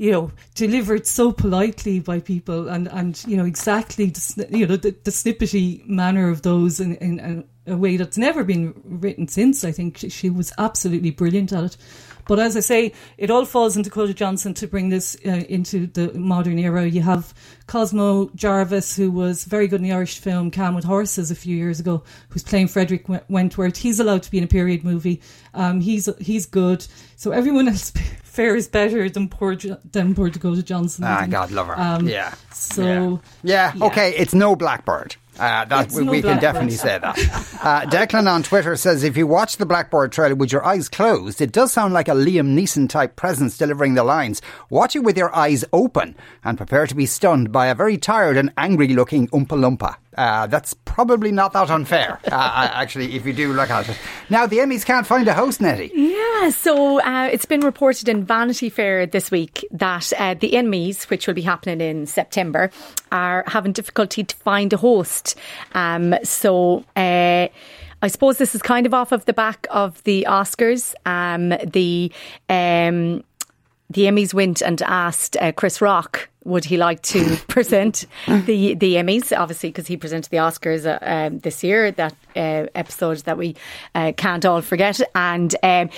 [0.00, 4.76] You know, delivered so politely by people, and and you know exactly the you know
[4.76, 9.26] the, the snippety manner of those in, in, in a way that's never been written
[9.26, 9.64] since.
[9.64, 11.76] I think she, she was absolutely brilliant at it.
[12.28, 15.86] But as I say, it all falls into Dakota Johnson to bring this uh, into
[15.88, 16.86] the modern era.
[16.86, 17.34] You have
[17.66, 21.56] Cosmo Jarvis, who was very good in the Irish film Calm with Horses a few
[21.56, 23.78] years ago, who's playing Frederick Wentworth.
[23.78, 25.22] He's allowed to be in a period movie.
[25.54, 26.86] Um, he's he's good.
[27.16, 27.90] So everyone else
[28.22, 31.04] fares better than poor than poor Dakota Johnson.
[31.04, 31.26] Ah.
[31.26, 31.80] God love her.
[31.80, 32.34] Um, yeah.
[32.52, 35.16] So Yeah, okay, it's no Blackbird.
[35.38, 37.16] Uh, that, we, no we can definitely say that.
[37.60, 41.40] Uh, Declan on Twitter says if you watch the Blackbird trailer with your eyes closed,
[41.40, 44.42] it does sound like a Liam Neeson type presence delivering the lines.
[44.70, 48.36] Watch it with your eyes open and prepare to be stunned by a very tired
[48.36, 49.96] and angry looking Oompa Loompa.
[50.18, 53.96] Uh, that's probably not that unfair, uh, actually, if you do look at it.
[54.28, 55.92] Now, the Emmys can't find a host, Nettie.
[55.94, 61.08] Yeah, so uh, it's been reported in Vanity Fair this week that uh, the Emmys,
[61.08, 62.72] which will be happening in September,
[63.12, 65.36] are having difficulty to find a host.
[65.72, 66.84] Um, so.
[66.96, 67.46] Uh,
[68.00, 70.94] I suppose this is kind of off of the back of the Oscars.
[71.04, 72.12] Um, the
[72.48, 73.24] um,
[73.90, 78.94] the Emmys went and asked uh, Chris Rock would he like to present the the
[78.94, 81.90] Emmys, obviously because he presented the Oscars uh, um, this year.
[81.92, 83.54] That uh, episode that we
[83.94, 85.90] uh, can't all forget, and um,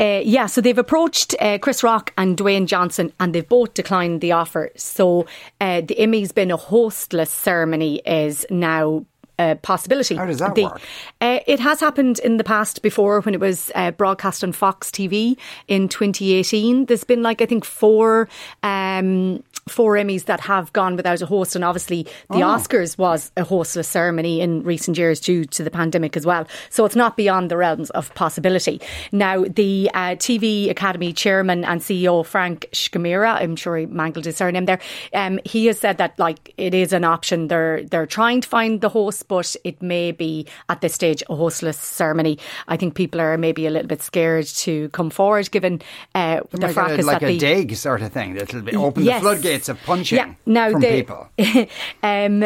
[0.00, 4.20] uh, yeah, so they've approached uh, Chris Rock and Dwayne Johnson, and they've both declined
[4.20, 4.70] the offer.
[4.76, 5.26] So
[5.60, 9.04] uh, the Emmys being a hostless ceremony is now.
[9.42, 10.16] A possibility.
[10.16, 10.82] How does that The- work?
[11.22, 14.90] uh, it has happened in the past before when it was uh, broadcast on Fox
[14.90, 16.84] TV in 2018.
[16.84, 18.28] There's been like I think four
[18.62, 22.50] um, four Emmys that have gone without a host, and obviously the Oh.
[22.56, 26.46] Oscars was a hostless ceremony in recent years due to the pandemic as well.
[26.70, 28.80] So it's not beyond the realms of possibility.
[29.12, 34.36] Now the uh, TV Academy chairman and CEO Frank Shkamira, I'm sure he mangled his
[34.36, 34.80] surname there.
[35.14, 37.48] Um, he has said that like it is an option.
[37.48, 41.34] They're they're trying to find the host, but it may be at this stage a
[41.36, 42.38] hostless ceremony.
[42.68, 45.82] I think people are maybe a little bit scared to come forward, given
[46.14, 49.22] uh, the fracas like that a the dig sort of thing that'll be open Yes.
[49.22, 50.34] the floodgates of punching yeah.
[50.46, 51.28] Now from the, people.
[52.02, 52.40] um,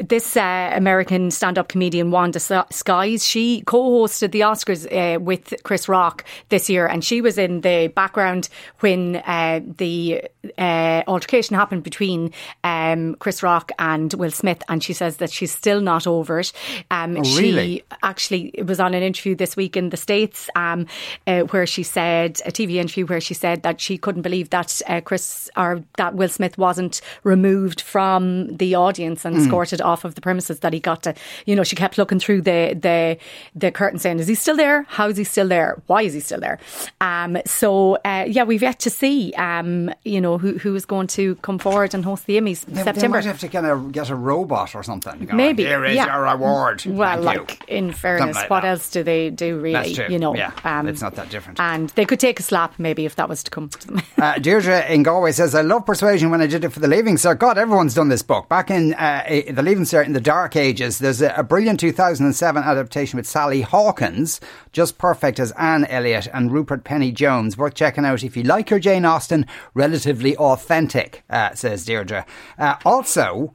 [0.00, 6.24] this uh, American stand-up comedian Wanda Sykes, she co-hosted the Oscars uh, with Chris Rock
[6.48, 8.48] this year, and she was in the background
[8.80, 10.22] when uh, the
[10.58, 12.32] uh, altercation happened between
[12.64, 16.52] um, Chris Rock and Will Smith, and she says that she's still not over it.
[16.90, 20.86] Um, Oh, she actually was on an interview this week in the states um,
[21.26, 24.82] uh, where she said a TV interview where she said that she couldn't believe that
[24.86, 29.36] uh, Chris or that Will Smith wasn't removed from the audience and.
[29.36, 29.46] Mm.
[29.46, 30.60] escorted off of the premises.
[30.60, 33.18] That he got to, you know, she kept looking through the the
[33.54, 34.84] the curtain saying, "Is he still there?
[34.88, 35.80] How is he still there?
[35.86, 36.58] Why is he still there?"
[37.00, 41.06] Um, so uh, yeah, we've yet to see, um, you know, who who is going
[41.08, 43.16] to come forward and host the Emmys in They, they September.
[43.18, 45.28] might have to kind of get a robot or something.
[45.32, 46.06] Maybe Here is yeah.
[46.06, 46.84] your reward.
[46.86, 48.68] Well, Thank you." like in fairness, like what that.
[48.68, 49.92] else do they do really?
[50.12, 51.60] You know, Yeah, um, it's not that different.
[51.60, 54.02] And they could take a slap maybe if that was to come to them.
[54.18, 57.16] Uh, Deirdre in Galway says, I love persuasion when I did it for the Leaving
[57.16, 57.38] Cert.
[57.38, 58.48] God, everyone's done this book.
[58.48, 61.80] Back in uh, eh, the Leaving Cert in the dark ages, there's a, a brilliant
[61.80, 64.40] 2007 adaptation with Sally Hawkins,
[64.76, 67.56] just perfect as Anne Elliot and Rupert Penry Jones.
[67.56, 72.26] Worth checking out if you like your Jane Austen, relatively authentic, uh, says Deirdre.
[72.58, 73.54] Uh, also,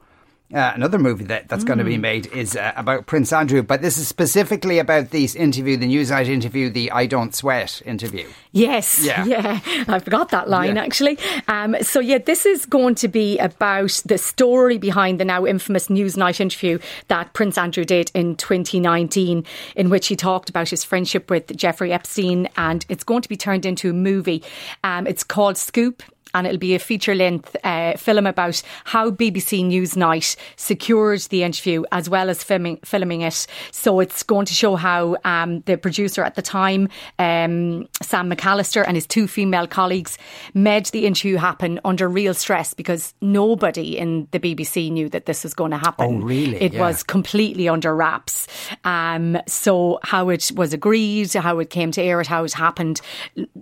[0.54, 2.00] uh, another movie that, that's going to be Mm.
[2.00, 6.26] made is uh, about Prince Andrew, but this is specifically about this interview, the Newsnight
[6.28, 8.28] interview, the I Don't Sweat interview.
[8.52, 9.24] Yes, Yeah.
[9.24, 10.82] yeah, I forgot that line Yeah.
[10.82, 11.18] actually.
[11.48, 15.88] Um, so yeah, this is going to be about the story behind the now infamous
[15.88, 19.44] Newsnight interview that Prince Andrew did in 2019,
[19.76, 23.36] in which he talked about his friendship with Jeffrey Epstein, and it's going to be
[23.36, 24.42] turned into a movie.
[24.84, 26.02] Um, it's called Scoop.
[26.34, 31.84] And it'll be a feature length uh, film about how BBC Newsnight secured the interview
[31.92, 33.46] as well as filming, filming it.
[33.70, 38.84] So it's going to show how um, the producer at the time, um, Sam McAlister,
[38.86, 40.16] and his two female colleagues
[40.54, 45.42] made the interview happen under real stress because nobody in the BBC knew that this
[45.44, 46.06] was going to happen.
[46.22, 46.56] Oh, really?
[46.62, 46.80] It Yeah.
[46.80, 48.46] was completely under wraps.
[48.84, 53.00] Um, so how it was agreed, how it came to air, how it happened,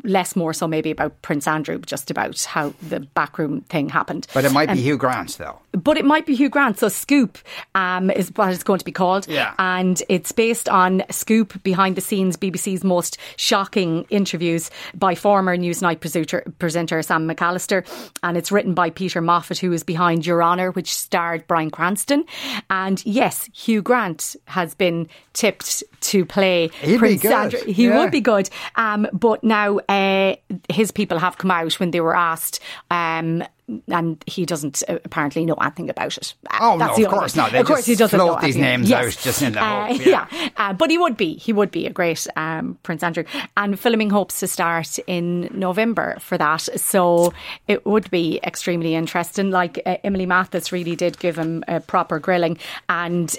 [0.05, 4.27] less more so maybe about Prince Andrew, but just about how the backroom thing happened.
[4.35, 5.59] But it might be Um, Hugh Grant, though.
[5.73, 6.79] but it might be Hugh Grant.
[6.79, 7.39] So Scoop
[7.75, 9.27] um, is what it's going to be called.
[9.29, 9.55] Yeah.
[9.59, 16.01] And it's based on Scoop behind the scenes BBC's most shocking interviews by former Newsnight
[16.01, 17.87] presenter, presenter Sam McAlister.
[18.23, 22.25] And it's written by Peter Moffat, who is behind Your Honour, which starred Bryan Cranston.
[22.69, 27.25] And yes, Hugh Grant has been tipped to play He'd Prince.
[27.25, 27.61] Andrew.
[27.65, 27.99] He Yeah.
[27.99, 28.49] would be good.
[28.77, 30.35] Um, but now uh,
[30.69, 32.50] his people have come out when they were asked.
[32.91, 33.45] Um,
[33.87, 36.35] and he doesn't uh, apparently know anything about it.
[36.51, 37.43] Uh, Oh, no, That's of course thing.
[37.45, 37.53] not.
[37.53, 38.63] They of course, just he doesn't float know these anything.
[38.81, 39.05] names Yes.
[39.19, 40.27] out just in the Uh, hope, yeah.
[40.33, 41.37] yeah, Uh, but he would be.
[41.37, 43.23] He would be a great um, Prince Andrew.
[43.57, 46.63] And filming hopes to start in November for that.
[46.81, 47.33] So
[47.69, 49.51] it would be extremely interesting.
[49.53, 52.59] Like uh, Emily Maitlis really did give him a proper grilling,
[52.89, 53.35] and.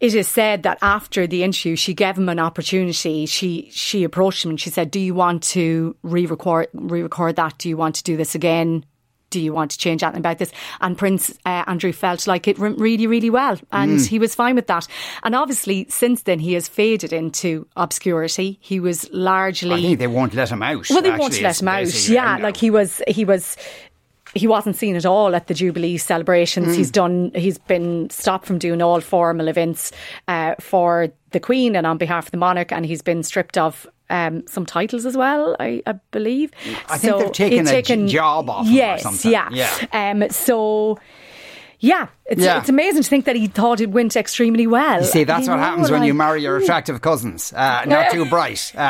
[0.00, 3.26] It is said that after the interview, she gave him an opportunity.
[3.26, 7.58] She she approached him and she said, "Do you want to re-record re-record that?
[7.58, 8.84] Do you want to do this again?
[9.28, 12.58] Do you want to change anything about this?" And Prince uh, Andrew felt like it
[12.58, 14.08] went really, really well, and Mm.
[14.08, 14.86] he was fine with that.
[15.22, 18.58] And obviously, since then, he has faded into obscurity.
[18.62, 20.88] He was largely I think they won't let him out.
[20.88, 22.08] well, they actually, won't let him out.
[22.08, 23.56] Yeah, like he was, he was.
[24.34, 26.68] He wasn't seen at all at the Jubilee celebrations.
[26.68, 26.76] Mm.
[26.76, 27.32] He's done.
[27.34, 29.92] He's been stopped from doing all formal events
[30.28, 33.86] uh, for the Queen and on behalf of the monarch, and he's been stripped of
[34.08, 35.56] um, some titles as well.
[35.58, 36.50] I, I believe.
[36.88, 39.86] I think they've taken a job off Yes, yeah, Yeah.
[39.92, 40.98] Um, so.
[41.82, 42.58] Yeah, it's, Yeah.
[42.58, 45.00] it's amazing to think that he thought it went extremely well.
[45.00, 47.54] You see, that's You what know, happens when you marry your attractive cousins.
[47.56, 48.80] Uh, not too bright, uh,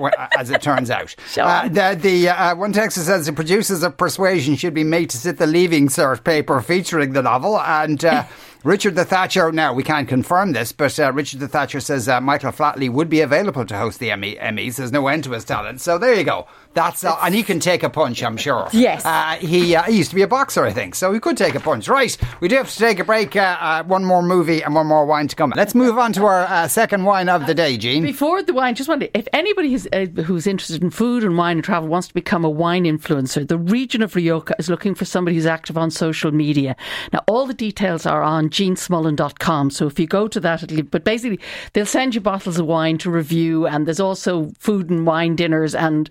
[0.00, 1.14] uh, uh, as it turns out.
[1.36, 5.18] Uh, the the uh, one texter says the producers of Persuasion should be made to
[5.18, 7.60] sit the leaving cert paper featuring the novel.
[7.60, 8.24] And uh,
[8.64, 12.20] Richard the Thatcher, now we can't confirm this, but uh, Richard the Thatcher says uh,
[12.20, 14.76] Michael Flatley would be available to host the Emmy, Emmys.
[14.76, 15.80] There's no end to his talent.
[15.80, 16.46] So there you go.
[16.72, 18.68] That's uh, and he can take a punch, I'm sure.
[18.72, 19.04] Yes.
[19.04, 21.56] Uh, he, uh, he used to be a boxer, I think, so he could take
[21.56, 21.88] a punch.
[21.88, 23.34] Right, we do have to take a break.
[23.34, 25.52] Uh, uh, one more movie and one more wine to come.
[25.56, 28.02] Let's move on to our uh, second wine of the day, Jean.
[28.02, 31.56] Before the wine, just wonder if anybody who's, uh, who's interested in food and wine
[31.56, 35.04] and travel wants to become a wine influencer, the region of Rioja is looking for
[35.04, 36.76] somebody who's active on social media.
[37.12, 39.70] Now, all the details are on jeansmullen.com.
[39.70, 41.40] So if you go to that, it'll, but basically,
[41.72, 45.74] they'll send you bottles of wine to review, and there's also food and wine dinners,
[45.74, 46.08] and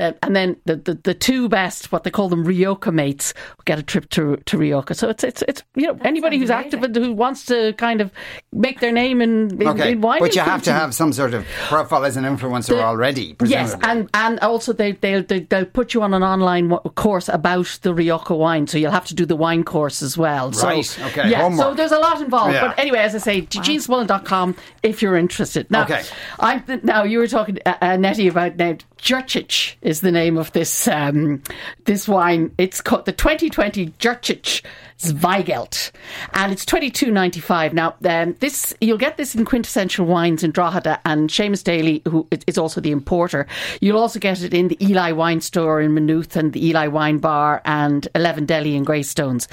[0.00, 3.34] the, and then the, the, the two best, what they call them Rioja mates,
[3.64, 4.94] get a trip to to Rioja.
[4.94, 8.10] So it's it's it's you know anybody who's active and who wants to kind of
[8.52, 10.20] make their name in, in, Okay, in wine.
[10.20, 13.74] but you have to have some sort of profile as an influencer The- already, Yes,
[13.82, 17.92] and and also they they'll they, they'll put you on an online course about the
[17.94, 20.52] Rioja wine, so you'll have to do the wine course as well.
[20.52, 22.54] So, Right, okay, Yeah, so there's a lot involved.
[22.54, 22.68] Yeah.
[22.68, 25.70] But anyway, as I say, jeansmullen.com if you're interested.
[25.70, 26.02] Now, Okay.
[26.38, 28.76] I'm now you were talking uh, uh, Nettie about now.
[29.00, 31.42] Jurtschitsch is the name of this um,
[31.84, 32.54] this wine.
[32.56, 34.62] It's called the 2020 Jurtschitsch
[35.00, 35.90] Zweigelt,
[36.34, 37.72] and it's 22.95.
[37.72, 42.26] Now, um, this you'll get this in quintessential wines in Drogheda, and Seamus Daly, who
[42.30, 43.46] is- is also the importer.
[43.80, 47.18] You'll also get it in the Ely Wine Store in Maynooth and the Ely Wine
[47.18, 49.48] Bar and Eleven Deli in Greystones.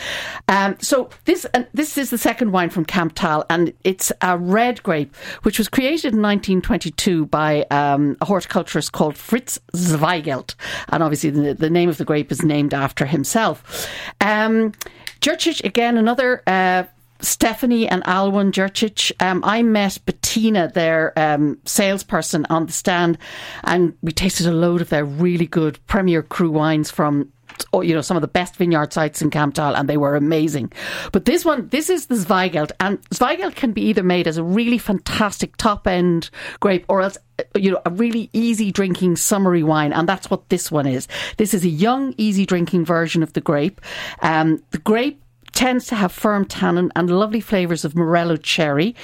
[0.48, 4.84] Um, so this uh, this is the second wine from Kamptal, and it's a red
[4.84, 10.56] grape which was created in 1922 by um, a horticulturist called Fritz Zweigelt,
[10.90, 13.88] and obviously the, the name of the grape is named after himself.
[14.22, 14.74] Um,
[15.21, 16.43] Jurtschitsch, again, another.
[16.47, 16.84] Uh,
[17.19, 19.12] Stefanie and Alwin Jurtschitsch.
[19.19, 23.17] Um, I met Bettina, their um, salesperson, on the stand,
[23.63, 27.32] and we tasted a load of their really good Premier Cru wines from.
[27.74, 30.72] Oh, You know some of the best vineyard sites in Kamptal, and they were amazing.
[31.12, 34.44] But this one, this is the Zweigelt, and Zweigelt can be either made as a
[34.44, 36.30] really fantastic top end
[36.60, 40.50] grape, or else uh, you know a really easy drinking summery wine, and that's what
[40.50, 41.08] this one is.
[41.38, 43.82] This is a young, easy drinking version of the grape.
[44.22, 45.22] Um, the grape
[45.54, 48.96] tends to have firm tannin and lovely flavours of morello cherry.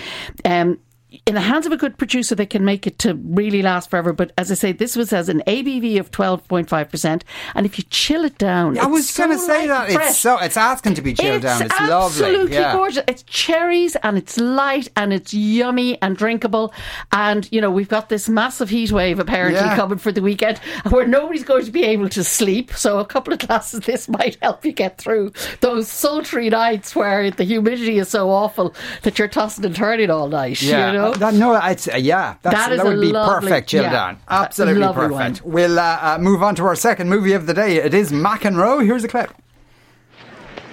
[0.46, 0.78] Um,
[1.26, 4.14] in the hands of a good producer, they can make it to really last forever.
[4.14, 7.22] But as I say, this was as an ABV of 12.5%.
[7.56, 9.90] And if you chill it down, I was going to say that.
[9.90, 11.62] It's so it's asking to be chilled it's down.
[11.64, 12.54] It's absolutely lovely.
[12.56, 12.74] Yeah.
[12.74, 13.04] gorgeous.
[13.08, 16.74] It's cherries and it's light and it's yummy and drinkable.
[17.12, 19.76] And, you know, we've got this massive heat wave apparently Yeah.
[19.76, 20.58] coming for the weekend
[20.90, 22.72] where nobody's going to be able to sleep.
[22.74, 26.96] So a couple of glasses of this might help you get through those sultry nights
[26.96, 28.74] where the humidity is so awful
[29.04, 30.62] that you're tossing and turning all night.
[30.64, 31.03] Yeah, You know?
[31.04, 33.70] Uh, that, no, it's uh, yeah, that's, That is that would a be lovely- perfect
[33.70, 34.20] chill yeah, down.
[34.30, 35.42] Absolutely lovely perfect.
[35.46, 37.78] We'll uh, uh, move on to our second movie of the day.
[37.78, 38.86] It is McEnroe.
[38.86, 39.32] Here's a clip.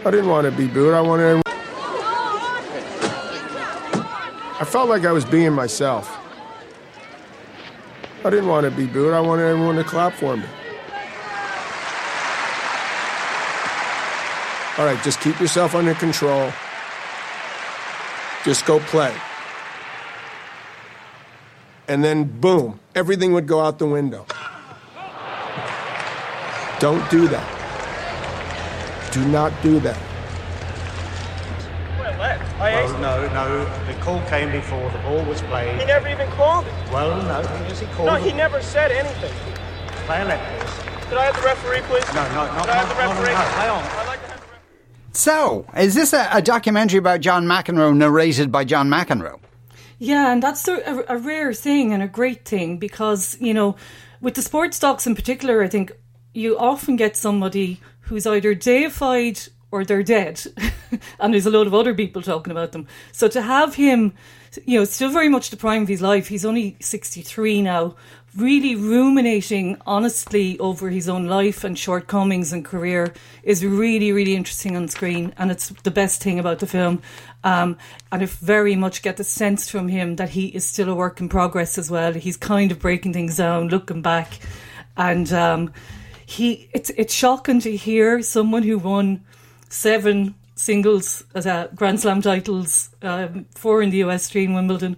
[0.04, 0.94] I didn't want to be booed.
[0.94, 1.42] I wanted.
[4.62, 6.16] I felt like I was being myself.
[8.24, 9.14] I didn't want to be booed.
[9.14, 10.44] I wanted everyone to clap for me.
[14.78, 16.50] All right, just keep yourself under control.
[18.44, 19.14] Just go play.
[21.90, 24.24] And then, boom, everything would go out the window.
[26.78, 29.10] Don't do that.
[29.12, 29.98] Do not do that.
[32.60, 33.64] Well, no, no.
[33.86, 35.80] The call came before the ball was played.
[35.80, 36.72] He never even called it.
[36.92, 37.40] Well, no.
[37.66, 38.22] Yes, he called No, it.
[38.22, 39.32] he never said anything.
[40.06, 41.06] Play a left, please.
[41.08, 42.14] Could I have the referee, please?
[42.14, 43.34] No, no, no, Could I have the no, no, no, referee?
[43.34, 43.82] no, play on.
[43.82, 44.42] I'd like to have
[45.12, 49.40] So, is this a, a documentary about John McEnroe narrated by John McEnroe?
[50.02, 53.76] Yeah, and that's a, a, rare thing and a great thing because, you know,
[54.22, 55.92] with the sports docs in particular, I think
[56.32, 59.40] you often get somebody who's either deified
[59.70, 60.40] or they're dead.
[61.20, 62.86] and there's a load of other people talking about them.
[63.12, 64.14] So to have him,
[64.64, 67.94] you know, still very much the prime of his life, he's only 63 now,
[68.36, 74.76] really ruminating honestly over his own life and shortcomings and career is really, really interesting
[74.76, 75.32] on screen.
[75.36, 77.02] And it's the best thing about the film.
[77.42, 77.78] Um,
[78.12, 81.20] and I very much get the sense from him that he is still a work
[81.20, 82.12] in progress as well.
[82.12, 84.38] He's kind of breaking things down, looking back.
[84.96, 85.72] And um,
[86.26, 89.24] he, it's, it's shocking to hear someone who won
[89.68, 94.96] seven singles as a Grand Slam titles, um, four in the US, three in Wimbledon,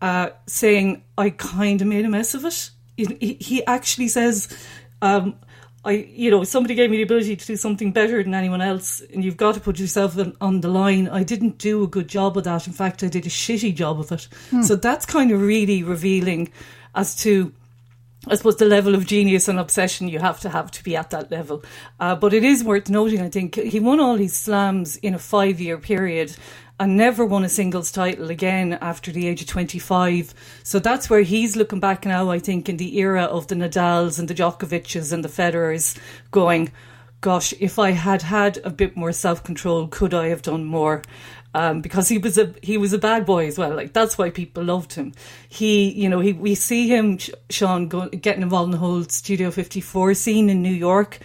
[0.00, 2.70] uh, saying, I kind of made a mess of it.
[2.96, 4.48] He, he actually says,
[5.02, 5.34] um,
[5.84, 9.00] I, you know, somebody gave me the ability to do something better than anyone else,
[9.12, 11.08] and you've got to put yourself on, on the line.
[11.08, 12.66] I didn't do a good job of that.
[12.66, 14.28] In fact, I did a shitty job of it.
[14.50, 14.62] Hmm.
[14.62, 16.50] So that's kind of really revealing
[16.94, 17.52] as to
[18.28, 21.10] I suppose the level of genius and obsession you have to have to be at
[21.10, 21.62] that level.
[22.00, 25.18] Uh, but it is worth noting, I think, he won all his slams in a
[25.18, 26.36] five year period
[26.78, 30.34] and never won a singles title again after the age of 25.
[30.62, 34.18] So that's where he's looking back now, I think, in the era of the Nadals
[34.18, 35.96] and the Djokovic's and the Federers
[36.32, 36.70] going,
[37.20, 41.02] gosh, if I had had a bit more self control, could I have done more?
[41.56, 43.74] Um, because he was a he was a bad boy as well.
[43.74, 45.14] Like that's why people loved him.
[45.48, 49.50] He, you know, he we see him, Sean, go, getting involved in the whole Studio
[49.50, 51.18] Fifty Four scene in New York,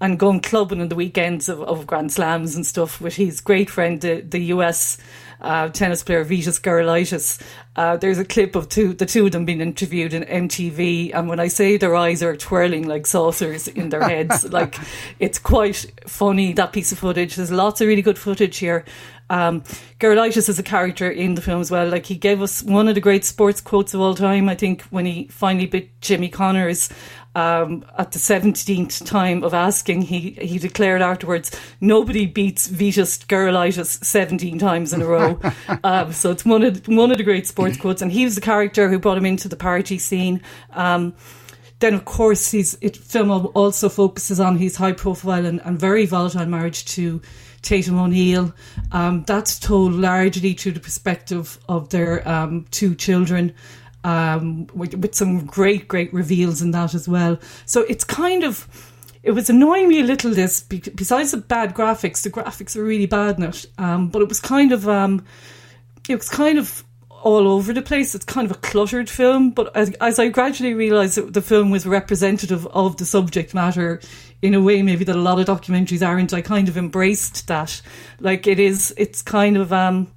[0.00, 3.68] and going clubbing on the weekends of, of Grand Slams and stuff with his great
[3.68, 4.96] friend, the, the US
[5.44, 7.40] uh, tennis player Vitas Gerulaitis.
[7.76, 11.28] Uh, there's a clip of two, the two of them being interviewed in MTV, and
[11.28, 14.76] when I say their eyes are twirling like saucers in their heads, like
[15.18, 17.36] it's quite funny that piece of footage.
[17.36, 18.84] There's lots of really good footage here.
[19.30, 19.64] Um,
[20.02, 21.88] is a character in the film as well.
[21.88, 24.50] Like he gave us one of the great sports quotes of all time.
[24.50, 26.90] I think when he finally bit Jimmy Connors
[27.34, 34.04] um, at the seventeenth time of asking, he he declared afterwards, "Nobody beats Vitas Gerulaitis
[34.04, 35.33] seventeen times in a row."
[35.84, 38.40] um, so it's one of one of the great sports quotes, and he was the
[38.40, 40.40] character who brought him into the party scene.
[40.72, 41.14] Um,
[41.80, 46.06] then, of course, his it, film also focuses on his high profile and, and very
[46.06, 47.20] volatile marriage to
[47.62, 48.54] Tatum O'Neal.
[48.92, 53.52] Um, that's told largely through the perspective of their um, two children,
[54.04, 57.38] um, with, with some great, great reveals in that as well.
[57.66, 58.68] So it's kind of.
[59.24, 60.32] It was annoying me a little.
[60.32, 63.64] This besides the bad graphics, the graphics are really bad in it.
[63.78, 65.24] Um, but it was kind of, um,
[66.08, 66.84] it was kind of
[67.22, 68.14] all over the place.
[68.14, 71.70] It's kind of a cluttered film, but as, as I gradually realised that the film
[71.70, 73.98] was representative of the subject matter
[74.42, 77.80] in a way maybe that a lot of documentaries aren't, I kind of embraced that.
[78.20, 80.12] Like it is, it's kind of, um,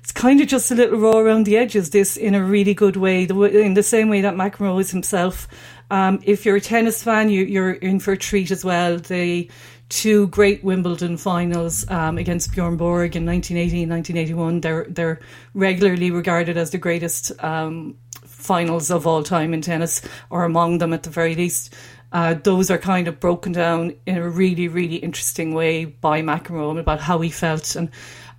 [0.00, 2.96] it's kind of just a little raw around the edges, this in a really good
[2.96, 5.48] way, the, in the same way that McEnroe is himself.
[5.90, 8.98] Um, if you're a tennis fan, you, you're in for a treat as well.
[8.98, 9.50] The
[9.88, 15.20] two great Wimbledon finals um, against Bjorn Borg in 1980 and 1981, they're, they're
[15.52, 20.92] regularly regarded as the greatest um, finals of all time in tennis, or among them
[20.92, 21.74] at the very least.
[22.12, 26.78] Uh, those are kind of broken down in a really, really interesting way by McEnroe
[26.78, 27.76] about how he felt.
[27.76, 27.90] And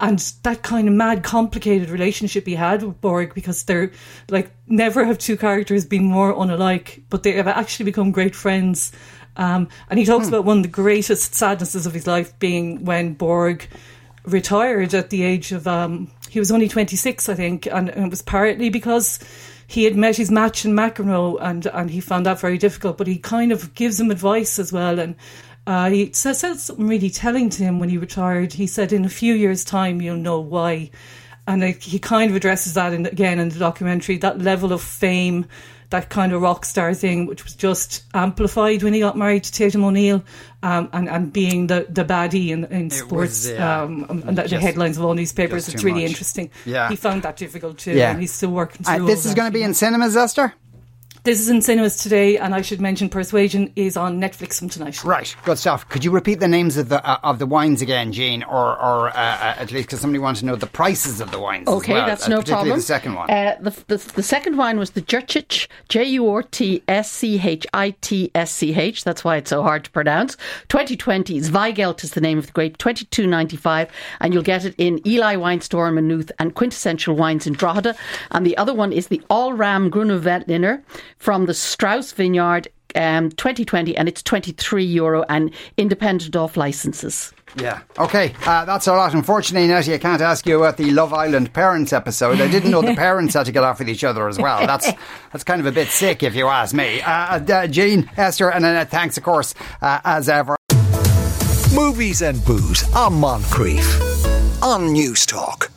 [0.01, 3.91] and that kind of mad, complicated relationship he had with Borg because they're
[4.29, 8.91] like never have two characters been more unalike, but they have actually become great friends.
[9.37, 13.13] Um, and he talks about one of the greatest sadnesses of his life being when
[13.13, 13.67] Borg
[14.23, 18.09] retired at the age of um, he was only 26 i think and, and, it
[18.11, 19.17] was partly because
[19.65, 23.07] he had met his match in mcenroe and, and he found that very difficult but
[23.07, 25.15] he kind of gives him advice as well and
[25.67, 29.05] uh, he said, said something really telling to him when he retired he said in
[29.05, 30.89] a few years time you'll know why
[31.47, 34.81] and like, he kind of addresses that in, again in the documentary that level of
[34.81, 35.45] fame
[35.91, 39.51] that kind of rock star thing, which was just amplified when he got married to
[39.51, 40.23] Tatum O'Neal,
[40.63, 44.43] um, and and being the the baddie in, in sports, was, yeah, um, and the,
[44.43, 45.67] just, the, headlines of all newspapers.
[45.67, 46.11] It's really much.
[46.11, 46.49] interesting.
[46.65, 48.11] Yeah, he found that difficult too, yeah.
[48.11, 49.03] and he's still working through.
[49.03, 50.53] Uh, this is going to be in cinemas, Esther.
[51.23, 55.03] This is in cinemas today, and I should mention Persuasion is on Netflix from tonight.
[55.03, 55.87] Right, good stuff.
[55.87, 59.09] Could you repeat the names of the uh, of the wines again, Jean, or or
[59.09, 61.67] uh, uh at least because somebody wants to know the prices of the wines?
[61.67, 62.75] Okay, well, that's no problem.
[62.75, 63.29] The second one.
[63.29, 67.39] Uh, the, the, the second wine was the Jurtschitsch, J U R T S C
[67.39, 69.03] H I T S C H.
[69.03, 70.37] That's why it's so hard to pronounce.
[70.69, 72.79] 2020 Zweigelt is the name of the grape.
[72.79, 73.89] 22.95,
[74.21, 77.95] and you'll get it in Ely Wine Store in Maynooth and Quintessential Wines in Drogheda.
[78.31, 80.19] And the other one is the Alram Grüne
[81.21, 87.31] from the Strauss Vineyard um, 2020 and it's 23 euro and independent off licenses.
[87.55, 87.81] Yeah.
[87.99, 88.33] Okay.
[88.45, 89.13] Uh, that's a lot.
[89.13, 92.41] Unfortunately, Nettie, I can't ask you about the Love Island parents episode.
[92.41, 94.65] I didn't know the parents had to get off with each other as well.
[94.65, 94.91] That's
[95.31, 97.01] that's kind of a bit sick, if you ask me.
[97.01, 100.55] Uh, uh, Jean, Esther, and Annette, thanks, of course, uh, as ever.
[101.75, 105.69] Movies and booze on Moncrieff on Newstalk.